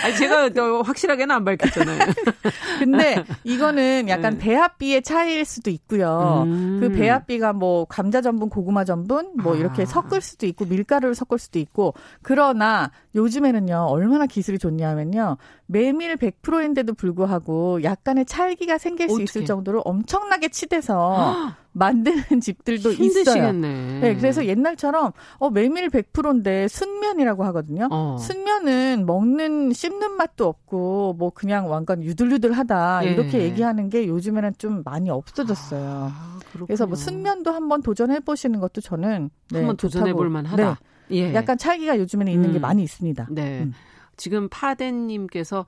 [0.04, 0.50] 아니, 제가
[0.82, 1.98] 확실하게는 안 밝혔잖아요.
[2.78, 4.38] 근데 이거는 약간 네.
[4.38, 6.44] 배합비의 차이일 수도 있고요.
[6.46, 6.78] 음.
[6.80, 9.86] 그 배합비가 뭐 감자 전분, 고구마 전분 뭐 이렇게 아.
[9.86, 13.86] 섞을 수도 있고 밀가루를 섞을 수도 있고 그러나 요즘에는요.
[13.88, 15.38] 얼마나 기술이 좋냐면요.
[15.66, 19.24] 메밀 100%인데도 불구하고 약간의 찰기가 생길 수 어떡해.
[19.24, 23.68] 있을 정도로 엄청나게 치대서 만드는 집들도 힘드시겠네.
[23.68, 24.00] 있어요.
[24.00, 27.88] 네, 그래서 옛날처럼 어 메밀 100%인데 순면이라고 하거든요.
[27.90, 28.16] 어.
[28.18, 33.10] 순면은 먹는 씹는 맛도 없고 뭐 그냥 완전 유들유들하다 예.
[33.12, 36.12] 이렇게 얘기하는 게 요즘에는 좀 많이 없어졌어요.
[36.12, 40.78] 아, 그래서 뭐 순면도 한번 도전해 보시는 것도 저는 네, 한번 도전해 볼 만하다.
[41.08, 41.16] 네.
[41.16, 41.34] 예.
[41.34, 42.52] 약간 찰기가 요즘에는 있는 음.
[42.54, 43.28] 게 많이 있습니다.
[43.30, 43.62] 네.
[43.64, 43.74] 음.
[44.16, 45.66] 지금 파덴님께서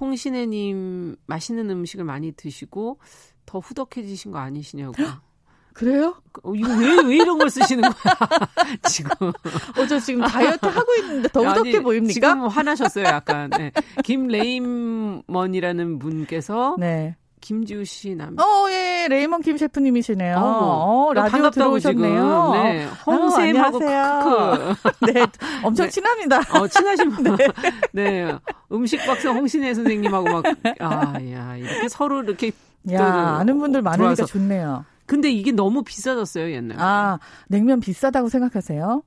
[0.00, 2.98] 홍신애님 맛있는 음식을 많이 드시고
[3.46, 4.94] 더 후덕해지신 거 아니시냐고.
[5.74, 6.14] 그래요?
[6.44, 8.14] 어, 이거 왜, 왜 이런 걸 쓰시는 거야,
[8.88, 9.10] 지금.
[9.28, 12.12] 어, 저 지금 다이어트 하고 있는데 더 후덕해 보입니까?
[12.12, 13.50] 지금 화나셨어요, 약간.
[13.50, 13.72] 네.
[14.04, 16.76] 김레이먼이라는 분께서.
[16.78, 17.16] 네.
[17.40, 18.34] 김지우 씨 남.
[18.38, 20.36] 어, 예, 레이먼 킴 셰프님이시네요.
[20.38, 22.50] 어, 라디오 들어오셨네요.
[22.54, 22.88] 네.
[23.06, 24.50] 홍쌤하고 어,
[24.80, 25.12] 크크.
[25.12, 25.26] 네,
[25.62, 25.90] 엄청 네.
[25.90, 26.38] 친합니다.
[26.58, 27.36] 어, 친하신 분.
[27.36, 27.48] 네.
[27.92, 28.34] 네.
[28.72, 30.44] 음식 박사 홍신혜 선생님하고 막,
[30.80, 32.50] 아, 야, 이렇게 서로 이렇게.
[32.92, 34.24] 야, 아는 분들 많으니까 들어와서.
[34.26, 34.84] 좋네요.
[35.06, 36.80] 근데 이게 너무 비싸졌어요, 옛날에.
[36.80, 39.02] 아, 냉면 비싸다고 생각하세요?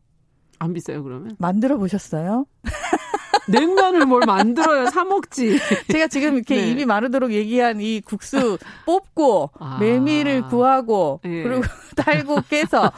[0.60, 1.36] 안 비싸요, 그러면?
[1.40, 2.46] 만들어 보셨어요?
[3.50, 4.88] 냉면을 뭘 만들어요?
[4.90, 5.58] 사 먹지.
[5.90, 6.72] 제가 지금 이렇게 네.
[6.72, 9.78] 입이 마르도록 얘기한 이 국수 뽑고 아.
[9.80, 11.44] 메밀을 구하고 네.
[11.44, 11.62] 그리고
[11.96, 12.92] 달고 깨서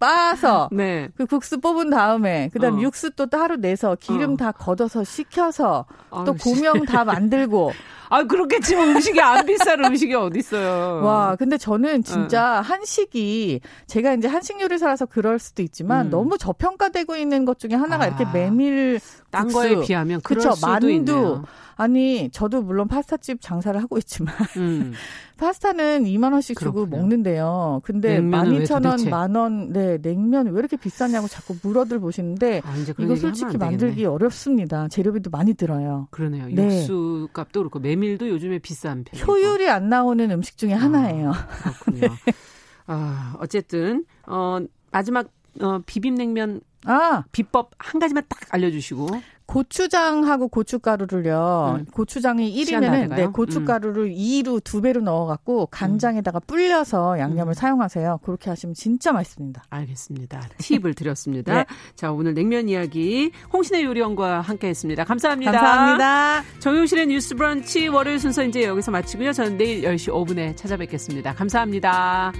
[0.00, 1.08] 빻아서 네.
[1.14, 2.80] 그 국수 뽑은 다음에 그다음 어.
[2.80, 4.36] 육수 또 따로 내서 기름 어.
[4.36, 5.84] 다 걷어서 식혀서
[6.26, 7.72] 또 고명 다 만들고
[8.12, 11.00] 아 그렇겠지만 음식이 안 비싼 음식이 어디 있어요.
[11.04, 12.62] 와 근데 저는 진짜 어.
[12.62, 16.10] 한식이 제가 이제 한식 요리사라서 그럴 수도 있지만 음.
[16.10, 18.06] 너무 저평가되고 있는 것 중에 하나가 아.
[18.08, 18.98] 이렇게 메밀
[19.30, 21.44] 딴 거에 비하면 그렇죠 만두 있네요.
[21.76, 24.92] 아니 저도 물론 파스타집 장사를 하고 있지만 음.
[25.38, 26.96] 파스타는 2만 원씩 주고 그렇군요.
[26.98, 27.80] 먹는데요.
[27.84, 33.56] 근데 12,000원, 만 원, 네 냉면 왜 이렇게 비싸냐고 자꾸 물어들 보시는데 아, 이거 솔직히
[33.56, 34.88] 만들기 어렵습니다.
[34.88, 36.08] 재료비도 많이 들어요.
[36.10, 36.48] 그러네요.
[36.50, 36.80] 네.
[36.80, 39.26] 육수 값도 그렇고 메밀도 요즘에 비싼 편.
[39.26, 41.32] 효율이 안 나오는 음식 중에 아, 하나예요.
[41.62, 42.00] 그렇군요.
[42.26, 42.32] 네.
[42.86, 44.58] 아 어쨌든 어
[44.90, 45.28] 마지막
[45.62, 49.08] 어 비빔냉면 아 비법 한 가지만 딱 알려주시고
[49.50, 51.78] 고추장하고 고춧가루를요.
[51.80, 51.84] 음.
[51.86, 54.14] 고추장이 1이면은 네, 고춧가루를 음.
[54.14, 57.54] 2로 두 배로 넣어 갖고 간장에다가 불려서 양념을 음.
[57.54, 58.20] 사용하세요.
[58.22, 59.64] 그렇게 하시면 진짜 맛있습니다.
[59.68, 60.40] 알겠습니다.
[60.58, 61.52] 팁을 드렸습니다.
[61.54, 61.64] 네.
[61.96, 65.02] 자, 오늘 냉면 이야기 홍신의 요리원과 함께 했습니다.
[65.02, 65.50] 감사합니다.
[65.50, 66.44] 감사합니다.
[66.60, 69.32] 정용실의 뉴스 브런치 월요일 순서 이제 여기서 마치고요.
[69.32, 71.34] 저는 내일 10시 5분에 찾아뵙겠습니다.
[71.34, 72.32] 감사합니다.